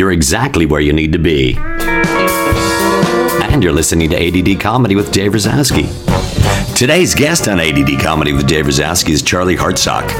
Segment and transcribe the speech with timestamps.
[0.00, 1.58] you're exactly where you need to be.
[3.52, 6.09] And you're listening to ADD Comedy with Dave Razowsky.
[6.80, 10.10] Today's guest on ADD Comedy with Dave Razowsky is Charlie Hartsock.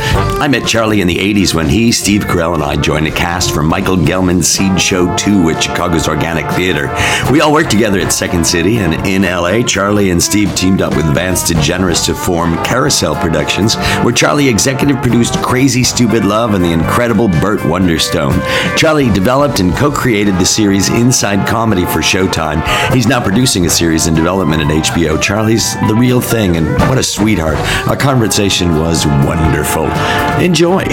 [0.40, 3.54] I met Charlie in the 80s when he, Steve Carell, and I joined a cast
[3.54, 6.94] for Michael Gelman's Seed Show 2 at Chicago's Organic Theater.
[7.32, 10.94] We all worked together at Second City, and in LA, Charlie and Steve teamed up
[10.94, 16.62] with Vance DeGeneres to form Carousel Productions, where Charlie executive produced Crazy Stupid Love and
[16.62, 18.38] the incredible Burt Wonderstone.
[18.76, 22.62] Charlie developed and co created the series Inside Comedy for Showtime.
[22.92, 25.18] He's now producing a series in development at HBO.
[25.22, 27.56] Charlie's the real thing, and what a sweetheart.
[27.88, 29.84] Our conversation was wonderful.
[30.42, 30.84] Enjoy.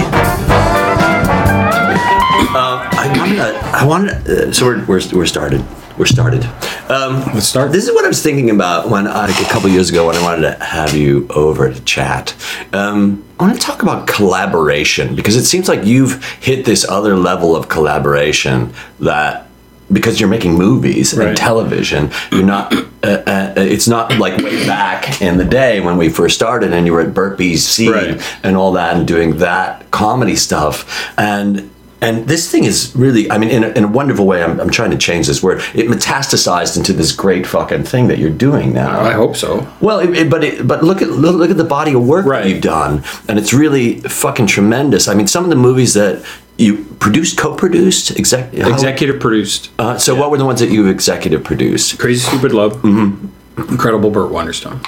[2.50, 3.40] Uh, I wanted.
[3.40, 4.28] I wanted.
[4.28, 5.64] Uh, so we're, we're we're started.
[5.98, 6.44] We're started.
[6.88, 7.72] Um, Let's start.
[7.72, 10.14] this is what I was thinking about when, I, like, a couple years ago, when
[10.16, 12.34] I wanted to have you over to chat.
[12.72, 17.16] Um, I want to talk about collaboration because it seems like you've hit this other
[17.16, 19.47] level of collaboration that
[19.92, 22.72] because you're making movies and television, you're not.
[23.02, 26.84] Uh, uh, it's not like way back in the day when we first started and
[26.86, 28.40] you were at Burpee's Seed Right.
[28.42, 31.70] and all that and doing that comedy stuff and.
[32.00, 34.70] And this thing is really, I mean, in a, in a wonderful way, I'm, I'm
[34.70, 35.58] trying to change this word.
[35.74, 39.00] It metastasized into this great fucking thing that you're doing now.
[39.00, 39.66] I hope so.
[39.80, 42.24] Well, it, it- but it, but look at look, look at the body of work
[42.24, 42.44] Right.
[42.44, 45.08] that you've done, and it's really fucking tremendous.
[45.08, 46.24] I mean, some of the movies that
[46.58, 49.70] you produced, co-produced, exec, how- Executive produced.
[49.78, 51.98] Uh, so, what were the ones that you executive produced?
[51.98, 52.74] Crazy Stupid Love.
[52.82, 53.70] Mm-hmm.
[53.70, 54.80] Incredible Burt Wonderstone.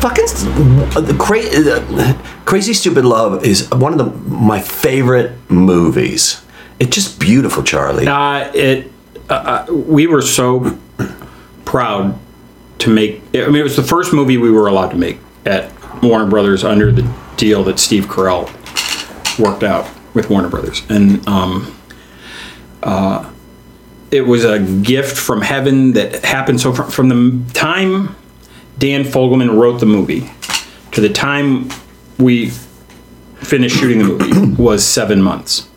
[0.00, 6.42] Fucking s- the cra- uh, crazy stupid love is one of the my favorite movies.
[6.78, 8.06] It's just beautiful, Charlie.
[8.06, 8.90] Uh, it.
[9.28, 10.76] Uh, uh, we were so
[11.64, 12.18] proud
[12.78, 13.22] to make.
[13.34, 15.70] I mean, it was the first movie we were allowed to make at
[16.02, 18.48] Warner Brothers under the deal that Steve Carell
[19.40, 21.76] worked out with Warner Brothers, and um,
[22.82, 23.30] uh,
[24.10, 26.60] it was a gift from heaven that happened.
[26.60, 28.16] So from, from the time
[28.78, 30.30] Dan Fogelman wrote the movie
[30.92, 31.68] to the time
[32.18, 32.50] we
[33.36, 35.68] finished shooting the movie was seven months.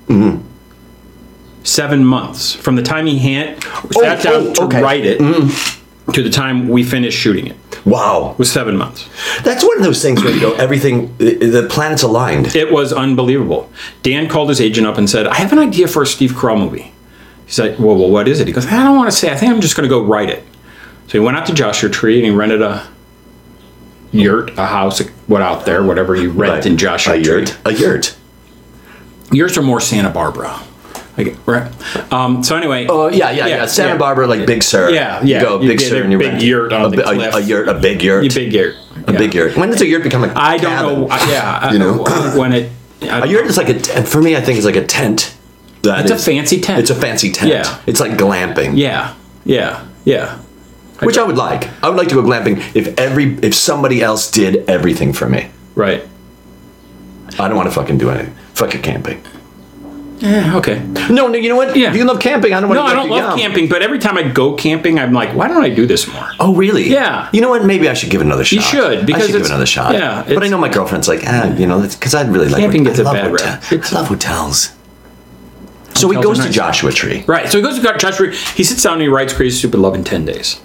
[1.64, 4.82] Seven months from the time he hand, sat down oh, to okay.
[4.82, 5.22] write it
[6.12, 7.56] to the time we finished shooting it
[7.86, 9.10] wow, was seven months.
[9.44, 12.56] that's one of those things where you go, everything, the, planets aligned.
[12.56, 13.70] It was unbelievable.
[14.04, 16.58] Dan called his agent up and said, "I have an idea for a Steve Carell
[16.58, 16.94] movie."
[17.46, 19.32] He's like, "Well, well what is it?" He goes, "I don't want to say.
[19.32, 20.44] I think I'm just going to go write it."
[21.08, 22.88] So he went out to Joshua Tree and he rented a
[24.14, 26.66] yurt, a house, what out there, whatever you rent Right.
[26.66, 27.26] in Joshua a Tree.
[27.26, 28.16] yurt, a yurt.
[29.32, 30.60] Yurts are more Santa Barbara,
[31.18, 31.72] like, right?
[32.14, 33.66] Um, so anyway, Oh yeah, yeah, yeah.
[33.66, 33.98] Santa yeah.
[33.98, 34.90] Barbara, like Big Sur.
[34.90, 35.42] Yeah, You yeah.
[35.42, 37.36] go You Big Sur a and you big rent yurt on a, the a- cliff.
[37.36, 38.76] a yurt, a big yurt, You big yurt.
[39.08, 39.56] a big yurt.
[39.56, 41.02] When does a yurt become a I don't cabin?
[41.02, 41.08] know.
[41.10, 42.04] uh, Yeah, You know?
[42.38, 42.72] When it.
[43.02, 43.50] I A don't yurt know.
[43.50, 44.08] is like a tent.
[44.08, 45.36] For me, I think it's like a tent.
[45.84, 46.80] That It's a fancy tent.
[46.80, 47.52] It's a fancy tent.
[47.52, 47.80] Yeah.
[47.86, 48.78] It's like glamping.
[48.78, 50.40] Yeah, yeah, yeah.
[51.02, 51.70] Which I would like.
[51.84, 55.50] I would like to go glamping if every if somebody else did everything for me.
[55.76, 56.08] Right.
[57.40, 58.34] I don't want to fucking do anything.
[58.54, 59.22] Fuck your camping.
[60.24, 60.56] Yeah.
[60.56, 60.80] Okay.
[61.10, 61.34] No, no.
[61.34, 61.76] You know what?
[61.76, 61.90] Yeah.
[61.90, 62.92] If you love camping, I don't want No, to.
[62.92, 65.70] I don't love camping, but every time I go camping, I'm like, why don't I
[65.70, 66.30] do this more?
[66.40, 66.90] Oh, really?
[66.90, 67.30] Yeah.
[67.34, 67.66] You know what?
[67.66, 68.56] Maybe I should give another shot.
[68.56, 69.94] You should, because I should give another shot.
[69.94, 72.62] yeah, But I know my girlfriend's like, ah, you know, because I'd really like.
[72.62, 73.34] Camping gets I a bad.
[73.74, 74.74] It's- I love hotels.
[75.96, 76.50] So he goes are to.
[76.52, 77.24] Joshua Tree.
[77.28, 77.50] Right.
[77.50, 78.28] So he goes to Joshua.
[78.28, 78.36] Tree.
[78.56, 80.60] He sits down and he writes Crazy Stupid Love in ten days.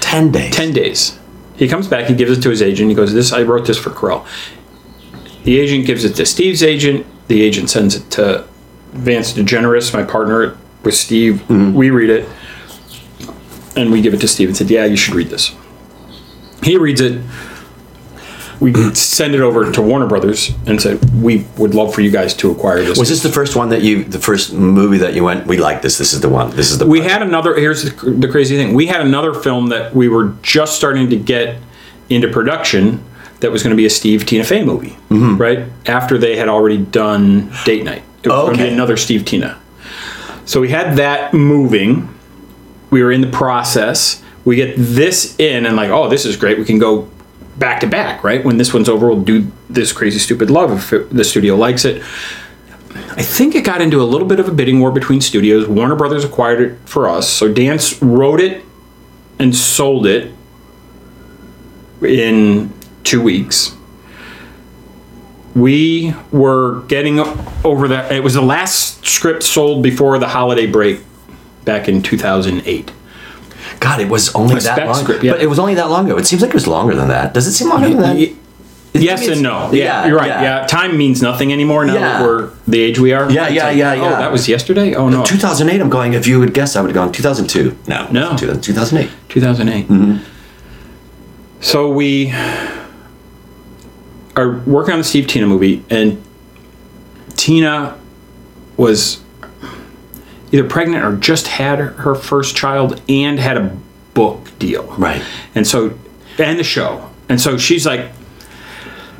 [0.00, 0.54] Ten days.
[0.54, 1.18] Ten days.
[1.56, 2.06] He comes back.
[2.06, 2.88] He gives it to his agent.
[2.88, 4.24] He goes, "This I wrote this for Carell."
[5.44, 7.04] The agent gives it to Steve's agent.
[7.28, 8.44] The agent sends it to
[8.96, 11.48] Vance DeGeneres, my partner with Steve.
[11.74, 12.28] We read it,
[13.76, 15.54] and we give it to Steve and said, "Yeah, you should read this."
[16.62, 17.20] He reads it.
[18.58, 22.32] We send it over to Warner Brothers and said, "We would love for you guys
[22.34, 25.24] to acquire this." Was this the first one that you, the first movie that you
[25.24, 25.46] went?
[25.46, 25.98] We like this.
[25.98, 26.50] This is the one.
[26.56, 26.86] This is the.
[26.86, 30.08] we project." had another here's the, the crazy thing we had another film that we
[30.08, 31.58] were just starting to get
[32.08, 33.04] into production
[33.40, 35.36] that was going to be a steve tina fey movie mm-hmm.
[35.36, 38.68] right after they had already done date night it was going to Okay.
[38.70, 39.58] be another steve tina
[40.44, 42.12] so we had that moving
[42.90, 46.58] we were in the process we get this in and like oh this is great
[46.58, 47.08] we can go
[47.56, 50.92] back to back right when this one's over we'll do this crazy stupid love if
[50.92, 52.02] it, the studio likes it
[53.18, 55.66] I think it got into a little bit of a bidding war between studios.
[55.68, 57.28] Warner Brothers acquired it for us.
[57.28, 58.64] So Dance wrote it
[59.38, 60.32] and sold it
[62.02, 62.72] in
[63.04, 63.75] two weeks.
[65.56, 67.18] We were getting
[67.64, 68.12] over that.
[68.12, 71.00] It was the last script sold before the holiday break
[71.64, 72.92] back in 2008.
[73.80, 74.94] God, it was only that long.
[74.94, 75.32] script, yeah.
[75.32, 76.18] But it was only that long ago.
[76.18, 77.32] It seems like it was longer than that.
[77.32, 78.16] Does it seem longer than that?
[78.16, 78.36] It,
[78.92, 79.70] Yes and no.
[79.72, 80.28] Yeah, you're right.
[80.28, 80.66] Yeah.
[80.66, 82.00] time means nothing anymore now Yeah.
[82.00, 83.30] that we're the age we are.
[83.30, 84.94] Yeah, yeah, like, yeah, Oh, that was yesterday.
[84.94, 85.80] Oh no, 2008.
[85.82, 86.14] I'm going.
[86.14, 87.76] If you would guess, I would have gone 2002.
[87.86, 88.36] No, No.
[88.36, 89.10] 2008.
[89.28, 89.88] 2008.
[89.88, 90.16] Mm-hmm.
[91.60, 92.32] So we
[94.36, 96.22] are working on the Steve Tina movie, and
[97.36, 97.98] Tina
[98.76, 99.22] was
[100.52, 103.76] either pregnant or just had her first child and had a
[104.14, 104.84] book deal.
[104.98, 105.22] Right.
[105.54, 105.98] And so,
[106.38, 107.10] and the show.
[107.28, 108.10] And so she's like,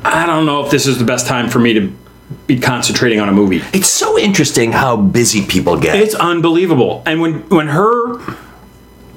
[0.03, 1.93] I don't know if this is the best time for me to
[2.45, 3.61] be concentrating on a movie.
[3.73, 5.97] It's so interesting how busy people get.
[5.97, 7.03] It's unbelievable.
[7.05, 8.19] And when when her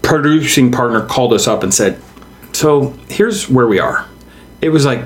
[0.03, 2.01] producing partner called us up and said,
[2.53, 4.07] "So here's where we are,"
[4.61, 5.05] it was like,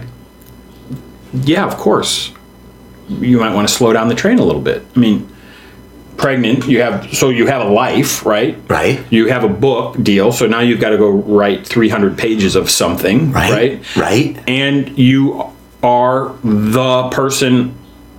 [1.35, 2.33] "Yeah, of course.
[3.09, 5.29] You might want to slow down the train a little bit." I mean,
[6.17, 8.59] pregnant, you have so you have a life, right?
[8.69, 9.01] Right.
[9.11, 12.71] You have a book deal, so now you've got to go write 300 pages of
[12.71, 13.51] something, right.
[13.51, 13.97] right?
[13.97, 14.49] Right.
[14.49, 15.51] And you
[15.83, 17.75] are the person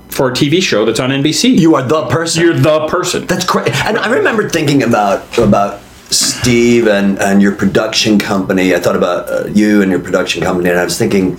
[0.09, 1.57] for a TV show that's on NBC.
[1.57, 2.44] You are the person.
[2.44, 3.25] You're the person.
[3.25, 3.69] That's great.
[3.85, 8.75] And I remember thinking about about Steve and and your production company.
[8.75, 11.38] I thought about uh, you and your production company, and I was thinking.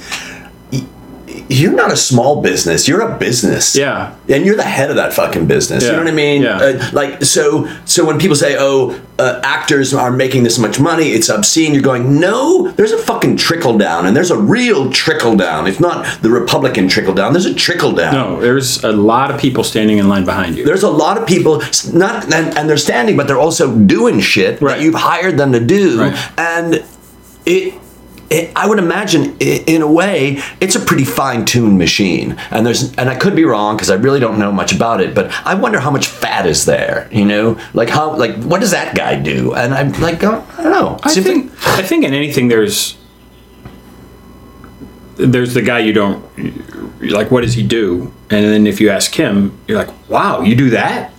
[1.48, 2.88] You're not a small business.
[2.88, 3.76] You're a business.
[3.76, 4.14] Yeah.
[4.28, 5.84] and you're the head of that fucking business.
[5.84, 6.42] You know what I mean?
[6.42, 6.56] Yeah.
[6.58, 7.68] Uh, like so.
[7.84, 11.72] So when people say, "Oh, uh, actors are making this much money," it's obscene.
[11.72, 15.66] You're going, "No, there's a fucking trickle down, and there's a real trickle down.
[15.66, 17.32] It's not the Republican trickle down.
[17.32, 20.64] There's a trickle down." No, there's a lot of people standing in line behind you.
[20.64, 21.62] There's a lot of people
[21.92, 24.78] not and, and they're standing, but they're also doing shit Right.
[24.78, 26.16] that you've hired them to do, Right.
[26.38, 26.82] and
[27.44, 27.74] it.
[28.28, 33.08] It, I would imagine, in a way, it's a pretty fine-tuned machine, and there's, and
[33.08, 35.78] I could be wrong because I really don't know much about it, but I wonder
[35.78, 37.08] how much fat is there.
[37.12, 39.54] You know, like how, like what does that guy do?
[39.54, 40.98] And I'm like, oh, I don't know.
[41.04, 42.96] I think I think in anything there's
[45.16, 46.22] there's the guy you don't
[47.00, 48.12] like what does he do?
[48.30, 51.12] And then if you ask him, you're like, "Wow, you do that?"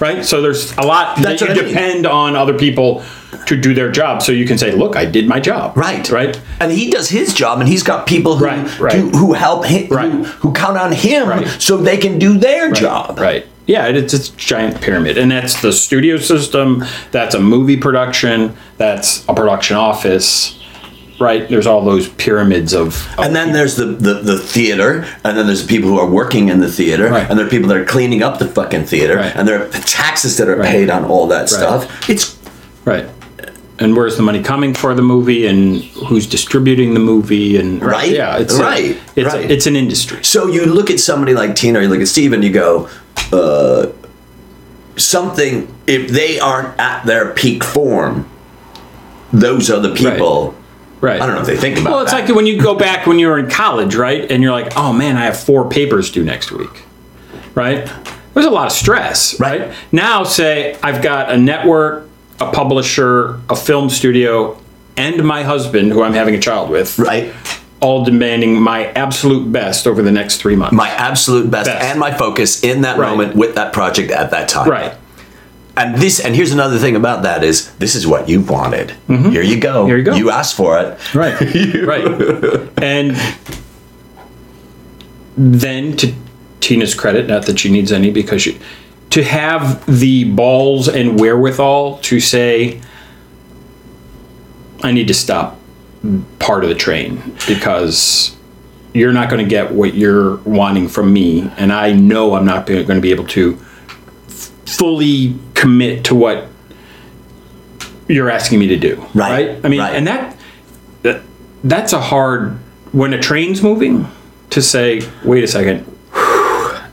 [0.00, 0.24] Right?
[0.24, 1.74] So there's a lot That's that you I mean.
[1.74, 3.04] depend on other people
[3.46, 6.38] to do their job so you can say, "Look, I did my job." Right, Right?
[6.60, 8.92] and he does his job, and he's got people who Right, right.
[8.92, 10.10] do, who help him, Right.
[10.10, 11.46] who, who count on him, Right.
[11.58, 13.18] so they can do their job.
[13.18, 13.46] Right.
[13.66, 15.16] Yeah, it's, it's a giant pyramid.
[15.18, 20.58] And that's the studio system, that's a movie production, that's a production office,
[21.20, 21.48] right?
[21.48, 22.88] There's all those pyramids of.
[23.16, 26.10] of And then there's the, the, the theater, and then there's the people who are
[26.10, 27.26] working in the theater, Right.
[27.30, 29.32] and there are people that are cleaning up the fucking theater, Right.
[29.36, 31.86] and there are taxes that are paid on all that stuff.
[32.10, 32.36] It's
[32.84, 33.06] Right.
[33.82, 38.10] And where's the money coming for the movie, and who's distributing the movie, and Right,
[38.12, 39.50] yeah, it's a- right, it's right.
[39.50, 40.22] it's an industry.
[40.22, 42.88] so you look at somebody like Tina, or you look at Steve, and you go,
[43.32, 43.86] uh,
[44.96, 45.68] something.
[45.86, 48.28] If they aren't at their peak form,
[49.32, 50.54] those are the people.
[51.00, 51.20] Right.
[51.20, 51.88] I don't know if they think about.
[51.90, 51.92] It.
[51.92, 52.28] Well, it's that.
[52.28, 54.30] like when you go back when you were in college, right?
[54.30, 56.84] And you're like, oh man, I have four papers due next week,
[57.56, 57.90] right?
[58.34, 59.62] There's a lot of stress, Right.
[59.62, 59.74] right?
[59.90, 62.08] Now, say I've got a network,
[62.48, 64.58] a publisher, a film studio,
[64.96, 67.32] and my husband, who I'm having a child with, right.
[67.80, 70.74] all demanding my absolute best over the next three months.
[70.74, 71.84] My absolute best, Best.
[71.84, 73.10] and my focus in that Right.
[73.10, 74.68] moment with that project at that time.
[74.68, 74.94] right.
[75.74, 78.92] And this, and here's another thing about that is this is what you wanted.
[79.08, 79.80] Here you go.
[79.80, 79.86] Mm-hmm.
[79.88, 80.14] Here you go.
[80.14, 81.14] You asked for it.
[81.14, 81.40] Right.
[81.86, 82.04] right.
[82.82, 83.16] And
[85.36, 86.12] then to
[86.60, 88.58] Tina's credit, not that she needs any because she
[89.12, 92.80] to have the balls and wherewithal to say
[94.82, 95.58] I need to stop
[96.38, 98.34] part of the train because
[98.94, 102.66] you're not going to get what you're wanting from me and I know I'm not
[102.66, 103.56] going to be able to
[104.64, 106.48] fully commit to what
[108.08, 109.06] you're asking me to do.
[109.14, 109.94] Right, I mean, right.
[109.94, 110.36] and that,
[111.02, 111.22] that
[111.62, 112.52] that's a hard
[112.92, 114.08] when a train's moving
[114.50, 115.86] to say, wait a second,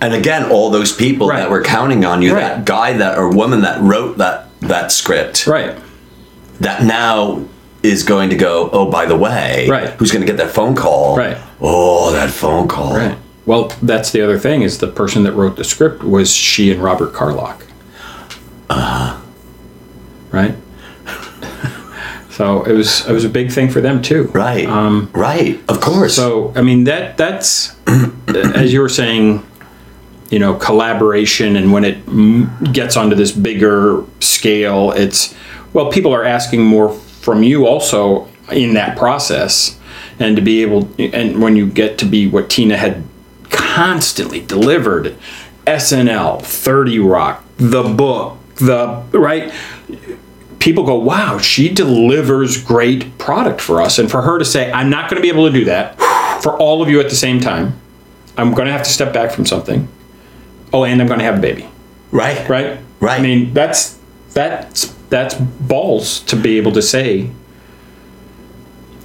[0.01, 1.39] And again, all those people Right.
[1.39, 2.41] that were counting on you, Right.
[2.41, 5.75] that guy that or woman that wrote that that script, right?
[6.59, 7.41] that now
[7.83, 8.69] is going to go.
[8.73, 9.91] Oh, by the way, Right.
[9.97, 11.15] Who's going to get that phone call?
[11.17, 11.37] Right.
[11.61, 12.93] Oh, that phone call.
[12.95, 13.15] Right.
[13.45, 16.83] Well, that's the other thing is the person that wrote the script was she and
[16.83, 17.65] Robert Carlock.
[18.69, 19.17] Uh-huh.
[20.31, 20.55] Right.
[22.29, 24.23] so it was it was a big thing for them too.
[24.33, 24.67] Right.
[25.13, 25.59] right.
[25.67, 26.19] Of course.
[26.19, 27.75] Um, So I mean that that's
[28.27, 29.43] as you were saying,
[30.29, 35.35] you know, collaboration, and when it gets onto this bigger scale, it's
[35.73, 39.79] well, people are asking more from you also in that process,
[40.19, 43.03] and to be able, and when you get to be what Tina had
[43.49, 45.15] constantly delivered,
[45.65, 49.53] SNL, Thirty Rock, the book, the right
[50.59, 53.97] people go, wow, she delivers great product for us.
[53.97, 55.97] And for her to say, I'm not going to be able to do that.
[56.41, 57.79] for all of you at the same time.
[58.37, 59.87] I'm going to have to step back from something.
[60.73, 61.67] Oh, and I'm going to have a baby.
[62.11, 62.47] Right.
[62.49, 62.79] Right.
[62.99, 63.19] Right.
[63.19, 63.97] I mean, that's
[64.33, 67.29] that's that's balls to be able to say.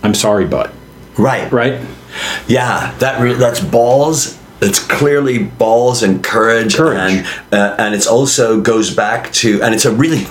[0.02, 0.72] I'm sorry, but
[1.16, 1.50] Right.
[1.52, 1.80] right.
[2.46, 4.38] Yeah, that re- that's balls.
[4.60, 6.96] It's clearly balls and courage, Courage.
[6.98, 10.24] and uh, and it's also goes back to, and it's a really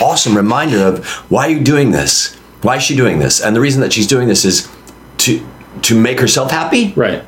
[0.00, 2.34] awesome reminder of why are you doing this?
[2.62, 3.40] Why is she doing this?
[3.40, 4.68] And the reason that she's doing this is
[5.18, 5.46] to
[5.82, 7.22] to make herself happy, Right.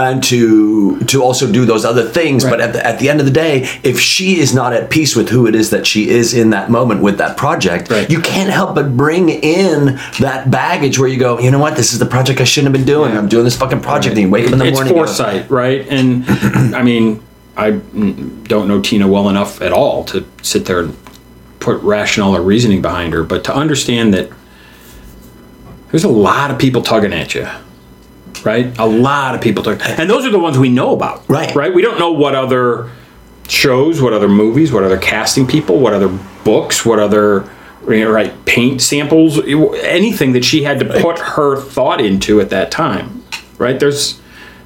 [0.00, 2.44] And to to also do those other things.
[2.44, 5.14] But at the, at the end of the day, if she is not at peace
[5.16, 8.08] with who it is that she is in that moment with that project, Right.
[8.10, 11.92] you can't help but bring in that baggage where you go, you know what, this
[11.92, 13.16] is the project I shouldn't have been doing.
[13.16, 14.90] I'm doing this fucking project, and you wake up in the it's morning.
[14.92, 15.86] and you go, foresight, right?
[15.88, 16.24] And
[16.74, 17.22] I mean,
[17.56, 20.96] I don't know Tina well enough at all to sit there and
[21.58, 24.30] put rational or reasoning behind her, but to understand that
[25.90, 27.46] there's a lot of people tugging at you,
[28.44, 28.76] right?
[28.78, 31.54] A lot of people tugging, and those are the ones we know about, Right.
[31.54, 31.72] Right?
[31.72, 32.90] We don't know what other
[33.48, 36.08] shows, what other movies, what other casting people, what other
[36.44, 37.48] books, what other
[37.88, 39.40] you know, right paint samples,
[39.82, 43.24] anything that she had to put her thought into at that time,
[43.58, 43.80] right?
[43.80, 44.20] There's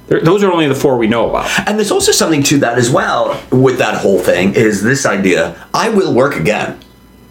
[0.07, 1.49] there, those are only the four we know about.
[1.67, 5.67] And there's also something to that as well with that whole thing is this idea
[5.73, 6.79] I will work again.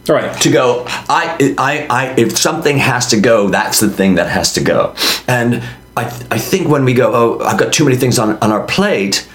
[0.08, 0.38] All right.
[0.42, 4.52] To go, I, I, I, if something has to go, that's the thing that has
[4.54, 4.94] to go.
[5.26, 5.62] And
[5.96, 8.66] I, I think when we go, oh, I've got too many things on, on our
[8.66, 9.28] plate,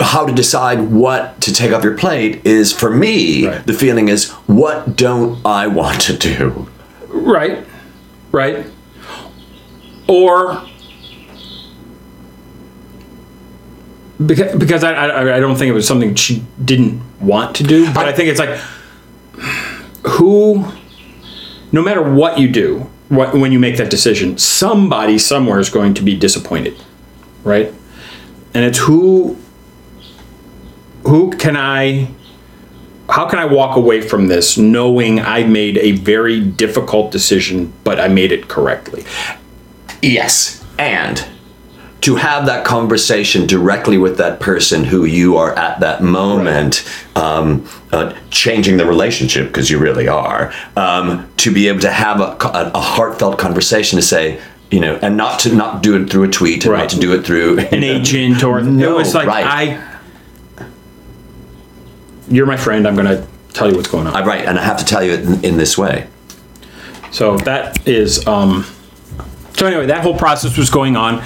[0.00, 3.66] how to decide what to take off your plate is for me, Right.
[3.66, 6.68] the feeling is, what don't I want to do?
[7.08, 7.64] Right.
[8.32, 8.66] Right.
[10.08, 10.62] Or
[14.24, 17.86] because, because I, I I don't think it was something she didn't want to do,
[17.92, 18.58] but I think it's like
[20.06, 20.64] who
[21.72, 26.02] no matter what you do, when you make that decision, somebody somewhere is going to
[26.02, 26.76] be disappointed,
[27.44, 27.72] right?
[28.54, 29.36] And it's who
[31.04, 32.08] who can I
[33.08, 38.00] how can I walk away from this knowing I made a very difficult decision, but
[38.00, 39.04] I made it correctly?
[40.02, 40.64] Yes.
[40.78, 41.24] And
[42.06, 47.68] to have that conversation directly with that person who you are at that moment um,
[47.90, 52.36] uh, changing the relationship, because you really are, um, to be able to have a,
[52.46, 56.22] a, a heartfelt conversation to say, you know, and not to not do it through
[56.22, 56.82] a tweet and Right.
[56.82, 59.44] not to do it through An agent or No, it was like right.
[59.44, 59.96] I
[62.28, 64.14] you're my friend, I'm gonna tell you what's going on.
[64.14, 66.06] I, right, and I have to tell you it in, in this way.
[67.10, 68.64] So that is um
[69.56, 71.24] so anyway, that whole process was going on.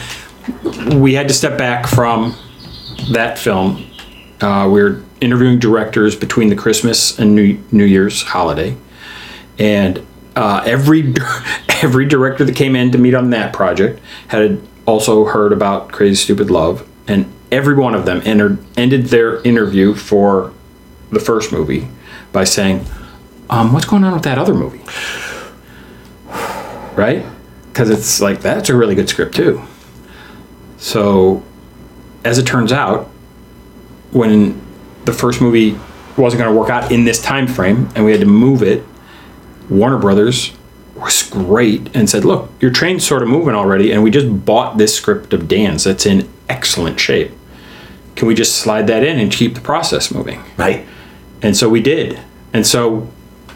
[0.94, 2.34] We had to step back from
[3.12, 3.86] that film.
[4.40, 8.76] Uh, we were interviewing directors between the Christmas and New, New Year's holiday,
[9.58, 10.04] and
[10.36, 11.14] uh, every
[11.82, 16.16] every director that came in to meet on that project had also heard about Crazy
[16.16, 20.52] Stupid Love, and every one of them entered ended their interview for
[21.10, 21.88] the first movie
[22.32, 22.86] by saying,
[23.50, 24.82] um, "What's going on with that other movie?"
[26.96, 27.24] right?
[27.68, 29.62] Because it's like that's a really good script too.
[30.80, 31.42] So,
[32.24, 33.06] as it turns out,
[34.12, 34.60] when
[35.04, 35.78] the first movie
[36.16, 38.84] wasn't going to work out in this time frame, and we had to move it,
[39.68, 40.52] Warner Brothers
[40.96, 44.78] was great and said, "Look, your train's sort of moving already, and we just bought
[44.78, 47.30] this script of Dan's that's in excellent shape.
[48.16, 50.86] Can we just slide that in and keep the process moving?" Right?
[51.42, 52.18] And so we did.
[52.52, 53.08] And so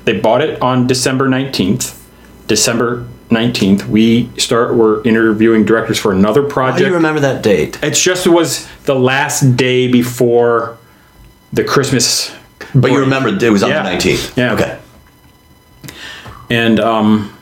[0.04, 1.98] they bought it on December 19th.
[2.46, 6.88] December 19th, we start we're interviewing directors for another How do project.
[6.88, 7.78] you remember that date?
[7.82, 10.78] it's just it was the last day before
[11.52, 12.34] the Christmas
[12.74, 13.82] But you remember it was on Yeah.
[13.82, 14.36] the 19th.
[14.36, 14.52] Yeah.
[14.54, 14.78] Okay.
[16.50, 17.36] and um,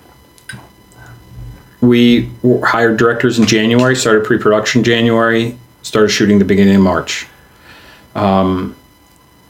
[1.80, 2.30] we
[2.64, 7.26] hired directors in January, started pre-production January, started shooting the beginning of March.
[8.14, 8.76] Um,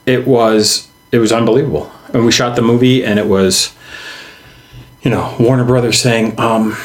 [0.06, 3.74] it was it was unbelievable, and we shot the movie, and it was,
[5.02, 6.76] you know, Warner Brothers saying, um,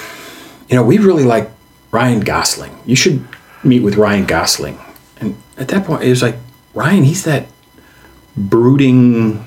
[0.70, 1.50] you know, we really like
[1.92, 2.78] Ryan Gosling.
[2.86, 3.26] You should
[3.64, 4.78] meet with Ryan Gosling.
[5.20, 6.36] And at that point, it was like
[6.74, 7.04] Ryan.
[7.04, 7.48] He's that
[8.36, 9.46] brooding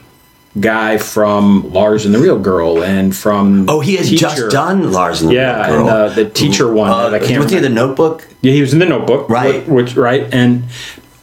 [0.58, 4.20] guy from Lars and the Real Girl and from Oh, he has Teacher.
[4.26, 5.96] just done Lars and the Yeah, Real and Girl.
[5.96, 8.26] uh, the teacher one Uh, that I can't was he the Notebook?
[8.40, 9.62] Yeah, he was in the Notebook, Right.
[9.64, 10.64] wh- Which right, and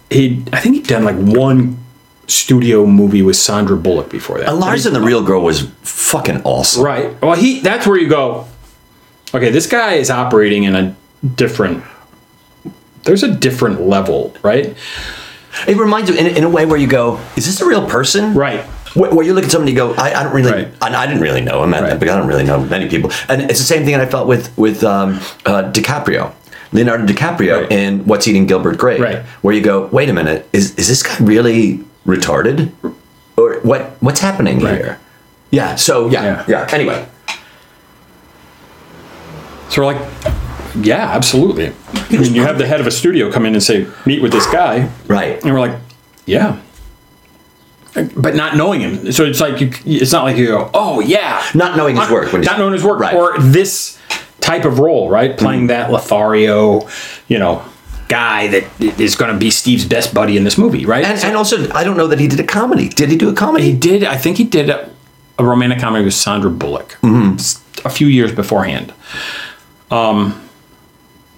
[0.10, 1.78] he, I think he'd done like one
[2.28, 4.54] studio movie with Sandra Bullock before that.
[4.56, 6.84] Lars and the Real Girl was fucking awesome.
[6.84, 7.20] Right.
[7.22, 8.46] Well, he that's where you go.
[9.34, 10.96] Okay, this guy is operating in a
[11.36, 11.84] different.
[13.04, 14.76] There's a different level, right?
[15.68, 18.34] It reminds you in, in a way where you go, is this a real person?
[18.34, 18.62] Right.
[18.96, 20.68] Where, where you look at somebody and go, I, I don't really, Right.
[20.82, 21.98] and I didn't really know him, Right.
[22.00, 23.12] because I don't really know many people.
[23.30, 25.16] And it's the same thing that I felt with with um,
[25.46, 26.34] uh, DiCaprio,
[26.74, 27.72] Leonardo DiCaprio Right.
[27.72, 29.24] in What's Eating Gilbert Grape, Right.
[29.42, 32.72] where you go, wait a minute, is is this guy really retarded,
[33.36, 33.98] or what?
[34.00, 34.76] What's happening Right.
[34.78, 35.00] here?
[35.52, 35.76] Yeah.
[35.76, 36.44] So yeah, Yeah.
[36.48, 36.68] yeah.
[36.72, 37.06] Anyway,
[39.70, 40.02] So we're like,
[40.82, 41.74] yeah, absolutely.
[42.10, 44.32] I mean, you have the head of a studio come in and say, meet with
[44.32, 44.90] this guy.
[45.08, 45.42] right.
[45.44, 45.78] And we're like,
[46.26, 46.60] yeah.
[48.16, 49.12] But not knowing him.
[49.12, 51.44] So it's like, you, it's not like you go, oh, yeah.
[51.56, 53.00] Not knowing his work when Not knowing his work.
[53.00, 53.16] Right.
[53.16, 54.00] Or this
[54.40, 55.38] type of role, right?
[55.38, 55.68] Playing mm-hmm.
[55.68, 56.88] that Lothario,
[57.28, 57.66] you know,
[58.08, 58.64] guy that
[59.00, 61.04] is going to be Steve's best buddy in this movie, right?
[61.04, 62.88] And, and also, I don't know that he did a comedy.
[62.90, 63.72] Did he do a comedy?
[63.72, 64.04] He did.
[64.04, 64.90] I think he did a,
[65.38, 66.98] a romantic comedy with Sandra Bullock
[67.86, 68.94] a few years beforehand.
[69.92, 70.50] Um,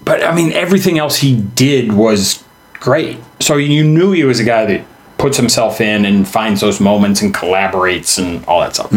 [0.04, 2.42] but I mean, everything else he did was
[2.74, 3.18] great.
[3.40, 4.86] So you knew he was a guy that
[5.18, 8.90] puts himself in and finds those moments and collaborates and all that stuff.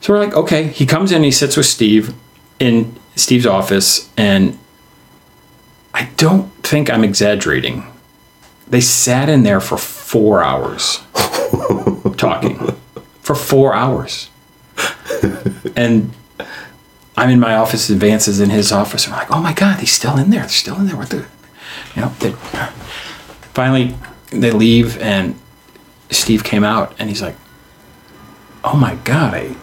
[0.00, 0.68] So we're like, okay.
[0.68, 2.14] He comes in, he sits with Steve
[2.58, 4.58] in Steve's office, and
[6.00, 7.84] I don't think I'm exaggerating.
[8.66, 11.00] They sat in there for four hours
[12.16, 12.74] talking
[13.20, 14.30] for four hours.
[15.76, 16.12] And
[17.18, 19.04] I'm in my office, and Vance's in his office.
[19.04, 20.40] And I'm like, oh my God, he's still in there.
[20.40, 20.96] They're still in there.
[20.96, 21.26] What the,
[21.94, 22.32] you know, they,
[23.52, 23.94] finally
[24.30, 25.38] they leave and
[26.08, 27.36] Steve came out and he's like,
[28.64, 29.54] oh my God, I,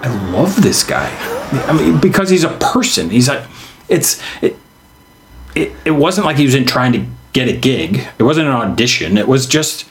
[0.00, 1.14] I love this guy.
[1.68, 3.10] I mean, because he's a person.
[3.10, 3.44] He's like,
[3.90, 4.56] it's, it,
[5.54, 8.06] it, it wasn't like he was in trying to get a gig.
[8.18, 9.16] It wasn't an audition.
[9.16, 9.88] It was just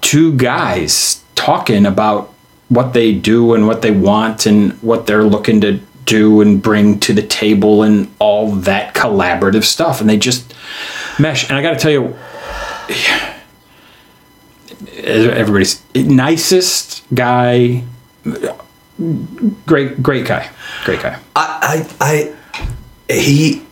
[0.00, 2.32] two guys talking about
[2.68, 6.98] what they do and what they want and what they're looking to do and bring
[7.00, 10.00] to the table and all that collaborative stuff.
[10.00, 10.54] And they just
[11.18, 11.48] mesh.
[11.48, 12.16] And I got to tell you,
[14.96, 17.84] everybody's nicest guy,
[19.66, 20.48] great, great guy,
[20.84, 21.18] great guy.
[21.34, 22.36] I, I, I,
[23.08, 23.62] he,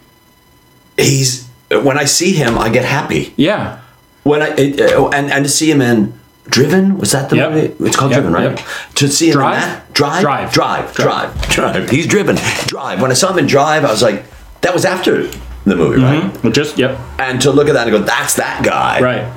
[0.96, 1.48] he's.
[1.70, 3.32] When I see him, I get happy.
[3.36, 3.80] Yeah.
[4.22, 7.50] When I it, uh, and and to see him in Driven was that the Yep.
[7.52, 7.84] movie?
[7.86, 8.58] It's called Yep, Driven, right?
[8.58, 8.66] yep.
[8.96, 9.54] To see him Drive?
[9.62, 10.52] in that Drive, Drive.
[10.52, 12.36] Drive, Drive, Drive, He's driven.
[12.66, 13.00] Drive.
[13.00, 14.24] When I saw him in Drive, I was like,
[14.60, 15.26] that was after
[15.64, 16.52] the movie, right?
[16.52, 16.98] Just, yep.
[17.18, 19.00] And to look at that and go, that's that guy.
[19.00, 19.32] Right.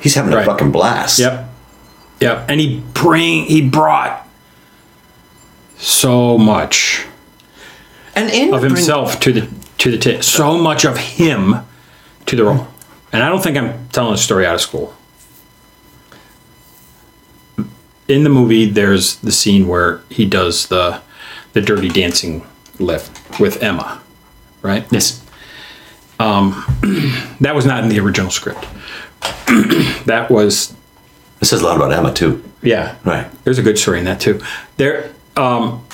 [0.00, 1.18] He's having a fucking blast.
[1.20, 1.48] Yep.
[2.20, 2.46] Yep.
[2.48, 4.28] And he bring he brought
[5.78, 7.06] so much
[8.14, 9.48] And in of Bring- himself to the
[9.78, 11.56] to the t- so much of him
[12.26, 12.66] to the role.
[13.12, 14.94] And I don't think I'm telling a story out of school.
[18.08, 21.00] In the movie, there's the scene where he does the
[21.52, 22.46] the dirty dancing
[22.78, 24.00] lift with Emma,
[24.62, 24.86] right?
[24.90, 25.24] Yes.
[26.18, 26.64] Um,
[27.40, 28.60] That was not in the original script.
[30.06, 30.74] that was
[31.40, 32.42] It says a lot about Emma too.
[32.62, 32.96] yeah.
[33.04, 33.26] Right.
[33.44, 34.40] There's a good story in that too.
[34.76, 35.84] There, um,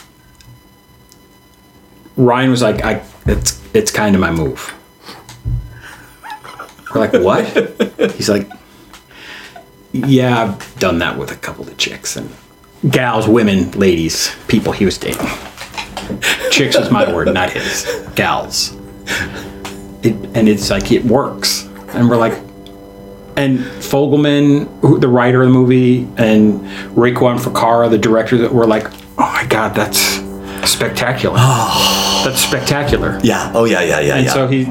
[2.19, 4.75] Ryan was like, "I, it's, it's kind of my move."
[6.93, 7.47] We're like, "What?"
[8.17, 8.51] He's like,
[9.93, 12.29] "Yeah, I've done that with a couple of chicks and
[12.91, 15.27] gals, women, ladies, people he was dating.
[16.51, 17.85] Chicks was my word, not his.
[18.15, 18.77] Gals.
[20.03, 22.35] It, and it's like it works, and we're like,
[23.37, 26.61] and Fogelman, who, the writer of the movie, and
[26.97, 28.87] Requa and Ficarra, the director, that were like,
[29.19, 29.99] "Oh my god, that's
[30.69, 31.37] spectacular!
[31.39, 32.08] Oh.
[32.31, 33.53] That's spectacular!" Yeah.
[33.55, 33.81] Oh yeah.
[33.83, 34.01] Yeah.
[34.01, 34.17] Yeah.
[34.17, 34.33] And yeah.
[34.33, 34.65] so he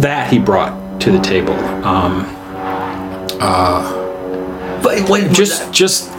[0.00, 1.54] that he brought to the table.
[1.84, 2.24] Um,
[3.40, 3.82] uh,
[4.82, 6.10] but when, just just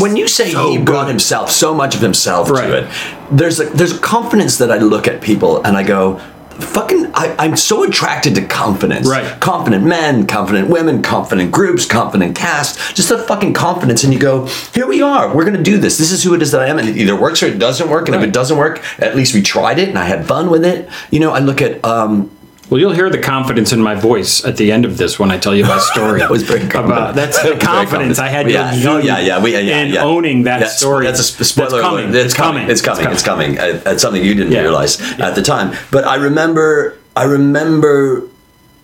[0.00, 1.10] when you say so he brought good.
[1.10, 2.66] himself, so much of himself Right.
[2.66, 2.90] to it,
[3.30, 6.20] there's a there's a confidence that I look at people and I go,
[6.60, 9.08] fucking, I, I'm so attracted to confidence.
[9.08, 9.40] Right.
[9.40, 14.04] Confident men, confident women, confident groups, confident cast, just the fucking confidence.
[14.04, 15.98] And you go, here we are, we're gonna do this.
[15.98, 17.88] This is who it is that I am, and it either works or it doesn't
[17.88, 18.08] work.
[18.08, 20.64] And if it doesn't work, at least we tried it and I had fun with
[20.64, 20.88] it.
[21.10, 22.30] You know, I look at um,
[22.70, 25.38] well, you'll hear the confidence in my voice at the end of this when I
[25.38, 26.20] tell you my story.
[26.20, 26.86] That was very confident.
[26.92, 30.04] about that's the confidence I had to Yeah, oh, yeah, yeah, we, yeah, in yeah.
[30.04, 31.04] owning that That's- story.
[31.06, 31.70] That's a sp- spoiler.
[31.82, 32.04] That's coming.
[32.10, 32.24] alert.
[32.24, 32.70] It's, coming.
[32.70, 33.06] It's coming.
[33.12, 33.58] It's coming.
[33.58, 34.60] Uh, It's something you didn't Yeah.
[34.62, 35.72] realize at the time.
[35.90, 36.96] But I remember.
[37.16, 38.22] I remember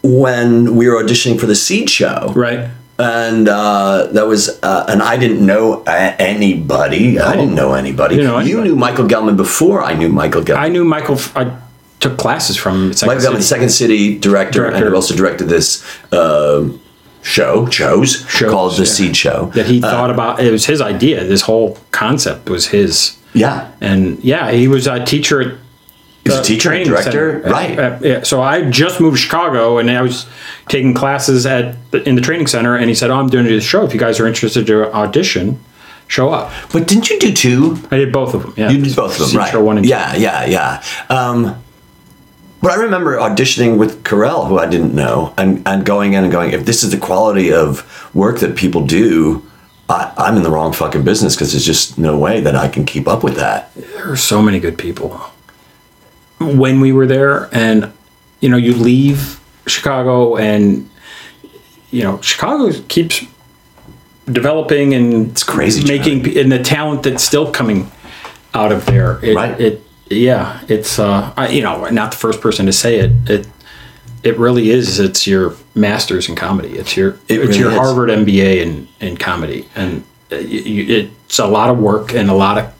[0.02, 2.32] when we were auditioning for the Seed Show.
[2.34, 2.68] Right.
[2.98, 7.20] And uh, that was, uh, and I didn't know a- anybody.
[7.20, 8.16] I didn't know anybody.
[8.16, 10.58] You know You knew Michael Gelman before I knew Michael Gelman.
[10.58, 11.16] I knew Michael.
[11.16, 11.44] f- I
[12.00, 14.90] took classes from Second Michael Gelman, Second City director, and Director.
[14.90, 16.80] he also directed this um
[17.22, 18.88] show, shows, Shows, called The yeah.
[18.88, 19.46] Seed Show.
[19.54, 20.40] that he thought about.
[20.40, 21.24] It was his idea.
[21.24, 23.18] This whole concept was his.
[23.34, 23.70] Yeah.
[23.80, 25.58] And yeah, he was a teacher at
[26.24, 27.52] He's a uh, teacher, training director, center.
[27.52, 27.78] right.
[27.78, 30.26] Uh, yeah, so I just moved to Chicago, and I was
[30.68, 33.62] taking classes at the, in the training center, and he said, "Oh, I'm doing this
[33.62, 33.84] show.
[33.84, 35.60] If you guys are interested to audition,
[36.08, 37.76] show up." But didn't you do two?
[37.92, 38.54] I did both of them.
[38.56, 39.52] Yeah, You did both of them, right?
[39.52, 39.90] Show one and two.
[39.90, 40.82] yeah, yeah, yeah.
[41.10, 41.62] Um,
[42.62, 46.32] but I remember auditioning with Carell, who I didn't know, and, and going in and
[46.32, 49.44] going, if this is the quality of work that people do,
[49.88, 52.84] I, I'm in the wrong fucking business because there's just no way that I can
[52.84, 53.72] keep up with that.
[53.74, 55.10] there are so many good people
[56.40, 57.92] when we were there and
[58.40, 60.86] you know you leave chicago and
[61.90, 63.24] you know chicago keeps
[64.30, 67.90] developing and it's crazy, making and the talent that's still coming
[68.52, 69.58] out of there it, Right.
[69.60, 73.48] it yeah it's uh I, you know not the first person to say it it
[74.22, 77.76] it really is it's your masters in comedy it's your It it's really your is.
[77.78, 82.30] harvard mba in in comedy and uh, you, you, it's a lot of work and
[82.30, 82.72] a lot of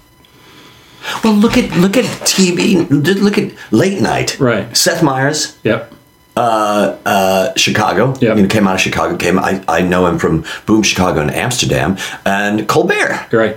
[1.22, 2.88] Well, look at look at TV.
[2.90, 4.40] Look at late night.
[4.40, 4.76] Right.
[4.76, 5.94] Seth Meyers, yep
[6.36, 8.14] uh, Chicago.
[8.20, 8.36] Yep.
[8.36, 9.16] You know, came out of Chicago.
[9.16, 9.38] Came.
[9.38, 13.26] I, I know him from Boom Chicago and Amsterdam and Colbert.
[13.32, 13.56] right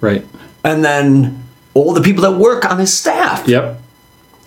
[0.00, 0.24] right
[0.64, 1.45] And then
[1.76, 3.46] all the people that work on his staff.
[3.46, 3.80] yep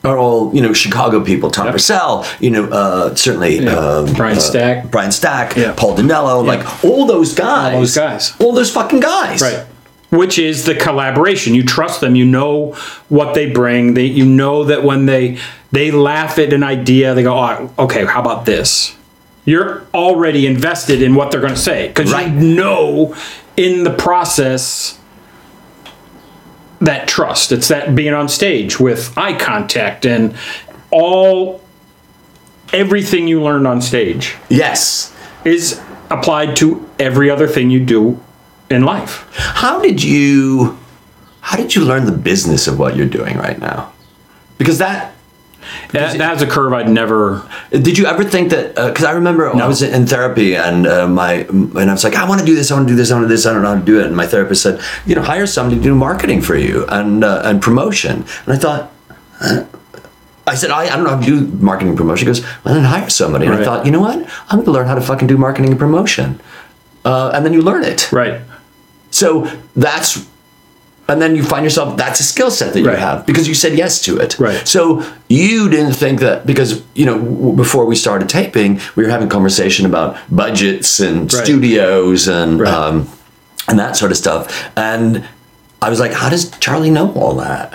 [0.01, 1.51] are all you know Chicago people.
[1.51, 1.73] Tom Yep.
[1.73, 3.75] Purcell, you know, uh, certainly Yeah.
[3.75, 4.89] um, Brian uh, Stack.
[4.89, 5.73] Brian Stack, Yeah.
[5.75, 8.33] Paul Dinello, like all those guys, All those guys.
[8.39, 9.59] all those fucking guys, Right.
[10.09, 11.53] Which is the collaboration.
[11.53, 12.15] You trust them.
[12.15, 12.75] You know
[13.09, 13.93] what they bring.
[13.93, 15.37] They you know that when they
[15.73, 18.05] they laugh at an idea, they go, "Oh, okay.
[18.05, 18.95] How about this?"
[19.45, 22.27] You're already invested in what they're going to say because Right.
[22.31, 23.13] you know
[23.57, 24.97] in the process
[26.81, 27.51] that trust.
[27.51, 30.35] It's that being on stage with eye contact and
[30.91, 31.61] all
[32.73, 35.13] everything you learned on stage Yes.
[35.43, 38.19] is applied to every other thing you do
[38.69, 39.27] in life.
[39.35, 40.77] How did you,
[41.41, 43.91] how did you learn the business of what you're doing right now?
[44.57, 45.13] Because that
[45.91, 47.47] That, that's a curve I'd never.
[47.71, 48.75] Did you ever think that?
[48.75, 52.15] Because I remember when I was in therapy and uh, my and I was like,
[52.15, 53.45] I want to do this, I want to do this, I want to do this,
[53.45, 54.07] I don't know how to do it.
[54.07, 57.41] And my therapist said, you know, hire somebody to do marketing for you and uh,
[57.45, 58.25] and promotion.
[58.45, 58.91] And I thought.
[59.41, 59.65] uh,
[60.47, 62.25] I said, I, I don't know how to do marketing and promotion.
[62.25, 63.45] He goes, well, then hire somebody.
[63.45, 64.17] And I thought, you know what?
[64.49, 66.41] I'm going to learn how to fucking do marketing and promotion.
[67.05, 68.11] Uh, and then you learn it.
[68.11, 68.41] Right.
[69.11, 70.27] So that's,
[71.09, 72.99] and then you find yourself, that's a skill set that you Right.
[72.99, 74.37] have because you said yes to it.
[74.39, 74.61] Right.
[74.67, 79.09] So you didn't think that, because, you know, w- before we started taping, we were
[79.09, 81.43] having conversation about budgets and Right.
[81.45, 82.73] studios and, Right.
[82.73, 83.07] um,
[83.67, 84.43] and that sort of stuff.
[84.75, 85.23] And
[85.81, 87.71] I was like, how does Charlie know all that?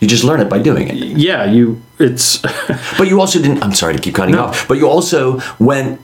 [0.00, 0.94] You just learn it by doing it.
[0.96, 1.44] Yeah.
[1.50, 1.80] You.
[1.98, 2.38] It's.
[2.98, 4.44] But you also didn't, I'm sorry to keep cutting No.
[4.44, 6.00] off, but you also went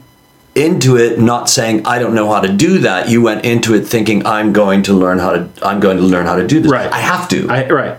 [0.55, 3.09] into it not saying, I don't know how to do that.
[3.09, 6.27] You went into it thinking, I'm going to learn how to, I'm going to learn
[6.27, 6.71] how to do this.
[6.71, 6.93] Right.
[6.93, 7.49] I have to.
[7.49, 7.99] I, right.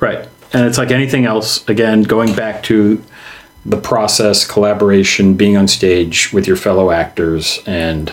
[0.00, 0.28] Right.
[0.52, 1.66] And it's like anything else.
[1.68, 3.02] Again, going back to
[3.64, 8.12] the process, collaboration, being on stage with your fellow actors, and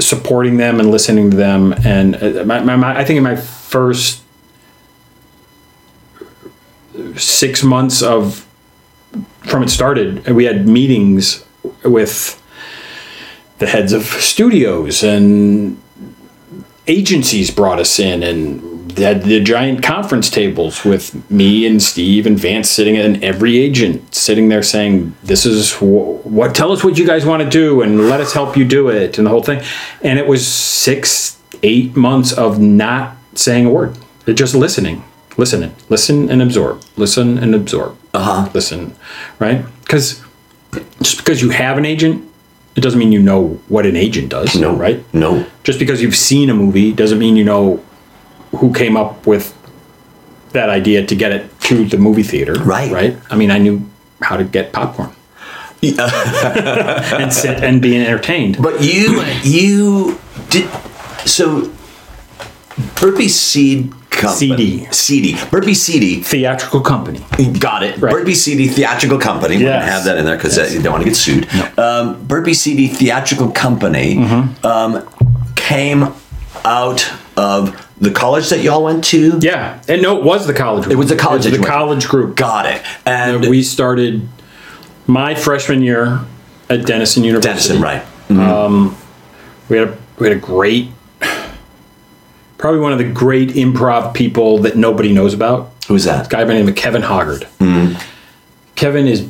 [0.00, 1.72] supporting them and listening to them.
[1.84, 4.22] And uh, my, my, my, I think in my first
[7.14, 8.46] six months of
[9.44, 11.45] from it started, we had meetings
[11.84, 12.42] with
[13.58, 15.80] the heads of studios and
[16.86, 22.38] agencies brought us in and had the giant conference tables with me and Steve and
[22.38, 26.96] Vance sitting and every agent sitting there saying this is wh- what tell us what
[26.96, 29.42] you guys want to do and let us help you do it and the whole
[29.42, 29.62] thing.
[30.02, 33.98] And it was 6 8 months of not saying a word.
[34.34, 35.04] Just listening
[35.36, 38.48] listening listen and absorb listen and absorb uh-huh.
[38.54, 38.94] listen
[39.38, 39.64] right?
[39.84, 40.22] Cuz
[41.02, 42.22] just because you have an agent
[42.74, 44.74] it doesn't mean you know what an agent does no.
[44.74, 45.46] right No.
[45.64, 47.82] just because you've seen a movie doesn't mean you know
[48.52, 49.54] who came up with
[50.52, 52.54] that idea to get it to the movie theater.
[52.54, 52.90] Right.
[52.90, 53.18] Right.
[53.28, 53.82] I mean, I knew
[54.22, 55.10] how to get popcorn
[55.82, 58.56] and sit and be entertained.
[58.62, 60.70] But you, you did,
[61.26, 61.70] so
[62.98, 64.86] Burpee Seed Company.
[64.86, 64.86] Seedy.
[64.92, 65.50] Seedy.
[65.50, 66.20] Burpee Seedy.
[66.22, 67.20] Theatrical company.
[67.58, 67.98] Got it.
[67.98, 68.12] Right.
[68.12, 69.56] Burpee Seedy Theatrical Company.
[69.56, 71.48] We're going to have that in there because you don't want to get sued.
[71.78, 74.66] Um, Burpee Seedy Theatrical Company Mm-hmm.
[74.66, 75.08] um,
[75.54, 76.12] came
[76.64, 79.38] out of the college that y'all went to.
[79.40, 80.84] Yeah, and no, it was the college.
[80.84, 80.92] Group.
[80.92, 82.36] It was the college that the you went college group.
[82.36, 82.82] Got it.
[83.06, 84.28] And we started
[85.06, 86.20] my freshman year
[86.68, 87.78] at Denison University.
[87.78, 88.04] Denison, right.
[89.68, 90.88] We had a we had a great,
[92.58, 95.72] probably one of the great improv people that nobody knows about.
[95.88, 96.28] Who's that?
[96.28, 97.46] guy by the name of Kevin Hoggard.
[97.58, 98.00] Mm-hmm.
[98.74, 99.28] Kevin is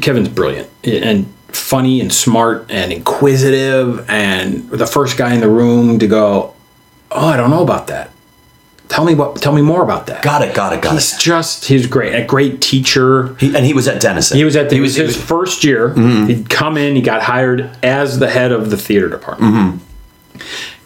[0.00, 5.98] Kevin's brilliant and funny and smart and inquisitive and the first guy in the room
[5.98, 6.54] to go,
[7.10, 8.10] "Oh, I don't know about that."
[8.88, 10.54] tell me what tell me more about that Got it.
[10.54, 10.82] Got it.
[10.82, 11.16] Got he's it.
[11.16, 14.36] He's just he's great a great teacher He, and he was at Denison.
[14.36, 15.90] he was at the, He was his first year.
[15.90, 16.26] Mm-hmm.
[16.26, 16.96] He'd come in.
[16.96, 20.38] He got hired as the head of the theater department, mm-hmm.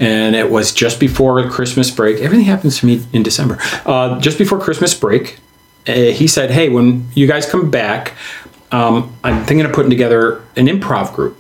[0.03, 2.21] And it was just before Christmas break.
[2.21, 3.59] Everything happens to me in December.
[3.87, 5.39] Uh, just before Christmas break,
[5.87, 8.13] uh, he said, "Hey, when you guys come back,
[8.71, 11.37] um, I'm thinking of putting together an improv group.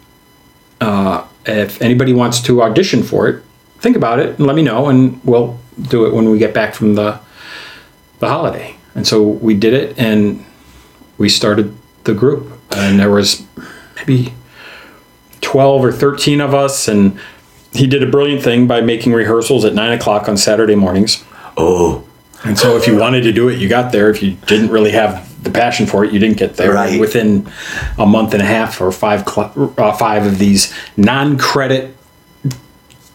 [0.80, 3.42] Uh, if anybody wants to audition for it,
[3.78, 6.74] think about it and let me know, and we'll do it when we get back
[6.74, 7.18] from the
[8.20, 10.44] the holiday." And so we did it, and
[11.18, 13.44] we started the group and there was
[13.96, 14.32] maybe
[15.40, 17.18] 12 or 13 of us and
[17.74, 21.24] he did a brilliant thing by making rehearsals at 9 o'clock on saturday mornings
[21.56, 22.04] oh,
[22.44, 24.90] and so if you wanted to do it you got there if you didn't really
[24.92, 27.00] have the passion for it you didn't get there Right.
[27.00, 27.48] within
[27.98, 31.96] a month and a half or five cl- uh, five of these non-credit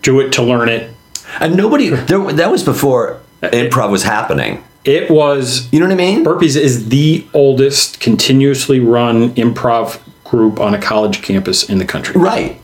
[0.01, 0.93] do it to learn it
[1.39, 1.89] and nobody.
[1.89, 4.63] There, that was before improv was happening.
[4.85, 6.23] it was You know what I mean?
[6.25, 12.19] Burpees is the oldest continuously run improv group on a college campus in the country.
[12.19, 12.59] Right.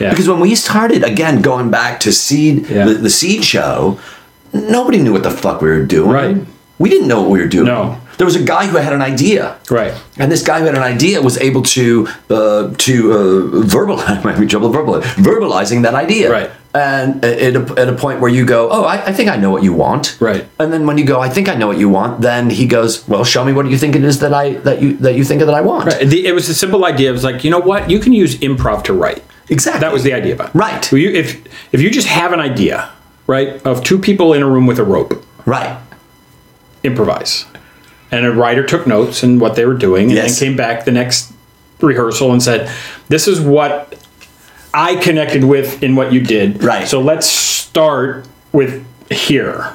[0.00, 0.10] Yeah.
[0.10, 2.84] Because when we started, again, going back to Seed, Yeah.
[2.86, 3.98] the, the Seed show,
[4.52, 6.10] nobody knew what the fuck we were doing.
[6.10, 6.36] Right.
[6.78, 7.66] We didn't know what we were doing.
[7.66, 7.98] No.
[8.18, 9.56] There was a guy who had an idea.
[9.70, 9.94] Right.
[10.18, 13.16] And this guy who had an idea was able to uh, to uh,
[13.64, 16.30] verbalize, might be trouble verbal, verbalizing that idea.
[16.30, 16.50] Right.
[16.74, 19.50] And at a, at a point where you go, oh, I, I think I know
[19.50, 20.18] what you want.
[20.20, 20.46] Right.
[20.58, 23.06] And then when you go, I think I know what you want, then he goes,
[23.08, 25.40] well, show me what you think it is that I that you that you think
[25.40, 25.90] that I want.
[25.90, 27.08] The, it was a simple idea.
[27.10, 27.88] It was like, you know what?
[27.90, 29.22] You can use improv to write.
[29.48, 29.80] Exactly.
[29.80, 30.54] That was the idea about it.
[30.54, 30.92] Right.
[30.92, 31.40] You, if
[31.72, 32.90] if you just have an idea,
[33.26, 35.76] right, of two people in a room with a rope, Right.
[36.82, 37.44] improvise.
[38.10, 40.38] And a writer took notes and what they were doing, and Yes.
[40.38, 41.32] then came back the next
[41.80, 42.68] rehearsal and said,
[43.08, 43.94] "This is what
[44.72, 46.62] I connected with in what you did.
[46.62, 46.86] Right.
[46.88, 49.70] So let's start with here."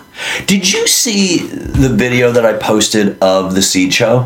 [0.47, 4.25] Did you see the video that I posted of the seed show,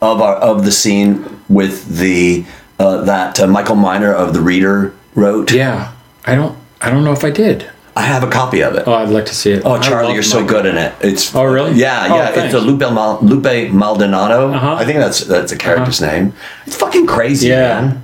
[0.00, 2.44] of our of the scene with the
[2.78, 5.52] uh, that uh, Michael Miner of the Reader wrote?
[5.52, 5.92] Yeah,
[6.24, 7.70] I don't, I don't know if I did.
[7.94, 8.84] I have a copy of it.
[8.86, 9.62] Oh, I'd like to see it.
[9.64, 10.92] Oh, Charlie, you're so good in it.
[11.00, 11.72] It's Oh, really?
[11.72, 12.44] Yeah, Oh, yeah.
[12.44, 14.52] it's a Lupe Mal- Lupe Maldonado.
[14.52, 14.74] Uh-huh.
[14.74, 16.34] I think that's that's a character's name.
[16.66, 17.80] It's fucking crazy, Yeah.
[17.80, 18.02] man.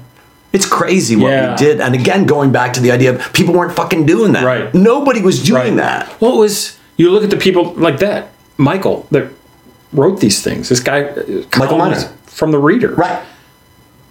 [0.55, 1.51] It's crazy what Yeah.
[1.51, 1.81] we did.
[1.83, 4.45] And again, going back to the idea of people weren't fucking doing that.
[4.45, 4.73] Right.
[4.75, 6.09] Nobody was doing that.
[6.23, 9.29] Well, it was you look at the people like that, Michael that
[9.93, 10.71] wrote these things.
[10.71, 11.23] This guy, uh,
[11.59, 12.01] Michael Miner.
[12.27, 13.21] from the Reader, Right.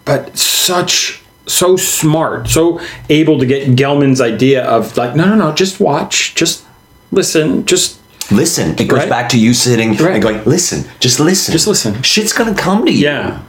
[0.06, 5.54] But such so smart, so able to get Gelman's idea of like, no, no, no,
[5.54, 6.64] just watch, just
[7.12, 7.98] listen, just
[8.32, 8.76] Listen.
[8.80, 9.10] It goes Right.
[9.10, 10.14] back to you sitting Right.
[10.14, 11.52] and going, listen, just listen.
[11.52, 12.02] Just listen.
[12.02, 13.04] Shit's gonna come to you.
[13.04, 13.40] yeah,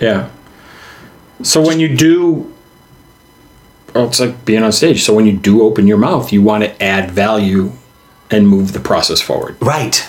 [0.00, 0.28] yeah.
[1.42, 2.50] So when you do.
[3.94, 5.04] Oh, it's like being on stage.
[5.04, 7.72] So when you do open your mouth, you want to add value
[8.30, 9.56] and move the process forward.
[9.60, 10.06] Right.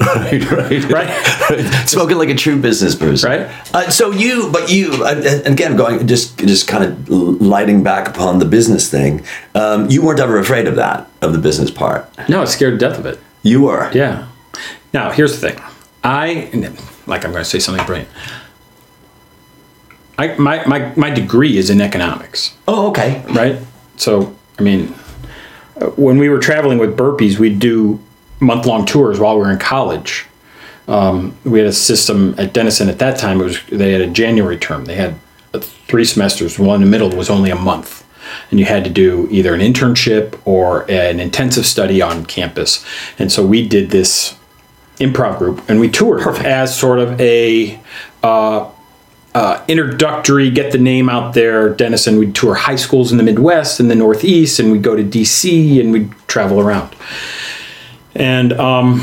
[0.06, 1.88] right, right, Right.
[1.88, 3.50] Spoken like a true business person, Right.
[3.74, 8.38] Uh, so you, but you, uh, again, going just just kind of lighting back upon
[8.38, 9.22] the business thing.
[9.54, 12.08] Um, you weren't ever afraid of that, of the business part.
[12.28, 13.18] No, I was scared to death of it.
[13.42, 13.90] You were.
[13.92, 14.26] Yeah.
[14.94, 15.62] Now, here's the thing.
[16.02, 16.50] I,
[17.06, 18.08] like I'm going to say something brilliant.
[20.18, 23.22] I, my, my, my degree is in economics, Oh, okay.
[23.28, 23.58] right?
[23.96, 24.94] So, I mean,
[25.80, 28.00] uh, when we were traveling with burpees, we'd do
[28.40, 30.26] month long tours while we were in college.
[30.88, 33.40] Um, we had a system at Denison at that time.
[33.40, 34.86] It was they had a January term.
[34.86, 35.16] They had
[35.52, 36.58] three semesters.
[36.58, 38.04] One in the middle was only a month,
[38.50, 42.84] and you had to do either an internship or an intensive study on campus.
[43.18, 44.36] And so we did this
[44.96, 47.80] improv group, and we toured as sort of a
[48.22, 48.68] uh,
[49.34, 51.68] uh, introductory, get the name out there.
[51.68, 55.04] Denison, we'd tour high schools in the Midwest and the Northeast, and we'd go to
[55.04, 56.94] DC and we'd travel around.
[58.14, 59.00] And um,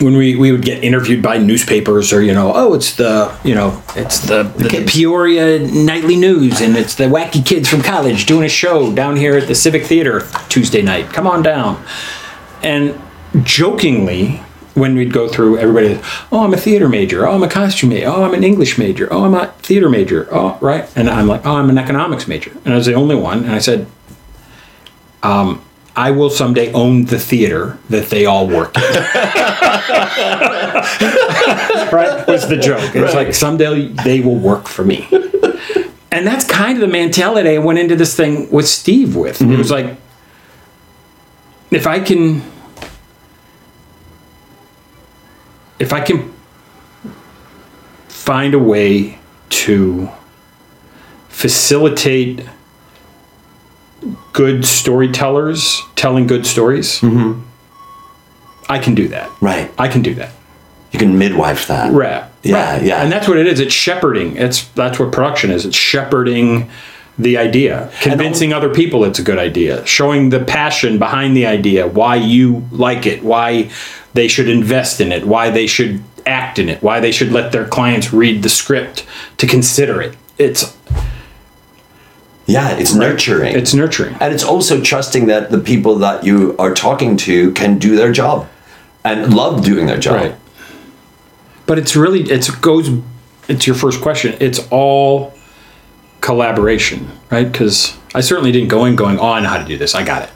[0.00, 3.54] when we, we would get interviewed by newspapers or, you know, oh, it's the, you
[3.54, 4.92] know, it's the, the, kids.
[4.92, 9.36] Peoria Nightly News and it's the wacky kids from college doing a show down here
[9.36, 11.10] at the Civic Theater Tuesday night.
[11.10, 11.84] Come on down.
[12.62, 13.00] And
[13.42, 14.42] jokingly,
[14.74, 17.26] when we'd go through, everybody, oh, I'm a theater major.
[17.26, 18.06] Oh, I'm a costume major.
[18.06, 19.12] Oh, I'm an English major.
[19.12, 20.28] Oh, I'm a theater major.
[20.30, 20.90] Oh, right.
[20.96, 22.52] And I'm like, oh, I'm an economics major.
[22.64, 23.44] And I was the only one.
[23.44, 23.86] And I said,
[25.22, 25.62] um,
[25.94, 28.82] I will someday own the theater that they all work in.
[31.92, 32.26] right?
[32.26, 32.94] Was the joke.
[32.94, 35.06] It's like someday they will work for me.
[36.10, 39.40] And that's kind of the mentality I went into this thing with Steve with.
[39.40, 39.88] It was mm-hmm.
[39.88, 39.98] like,
[41.70, 42.42] if I can,
[45.78, 46.32] if I can
[48.08, 49.18] find a way
[49.50, 50.10] to
[51.28, 52.46] facilitate
[54.32, 57.40] good storytellers telling good stories mm-hmm.
[58.68, 59.30] I can do that.
[59.40, 59.70] Right.
[59.78, 60.32] I can do that.
[60.92, 61.92] You can midwife that.
[61.92, 62.24] Right.
[62.42, 62.82] Yeah, Right.
[62.82, 63.02] yeah.
[63.02, 63.60] And that's what it is.
[63.60, 64.36] It's shepherding.
[64.36, 65.66] It's that's what production is.
[65.66, 66.70] It's shepherding
[67.18, 71.86] the idea, convincing other people it's a good idea, showing the passion behind the idea,
[71.86, 73.70] why you like it, why
[74.14, 77.52] they should invest in it, why they should act in it, why they should let
[77.52, 80.16] their clients read the script to consider it.
[80.38, 80.76] It's
[82.52, 83.54] Yeah, it's nurturing.
[83.56, 84.14] it's nurturing.
[84.20, 88.12] and it's also trusting that the people that you are talking to can do their
[88.12, 88.46] job
[89.04, 90.14] and love doing their job.
[90.16, 90.34] Right.
[91.66, 92.88] But it's really it's goes
[93.48, 94.36] it's your first question.
[94.40, 95.32] It's all
[96.20, 97.50] collaboration, right?
[97.50, 99.94] Because I certainly didn't go in going, oh, I know how to do this.
[99.94, 100.30] I got it,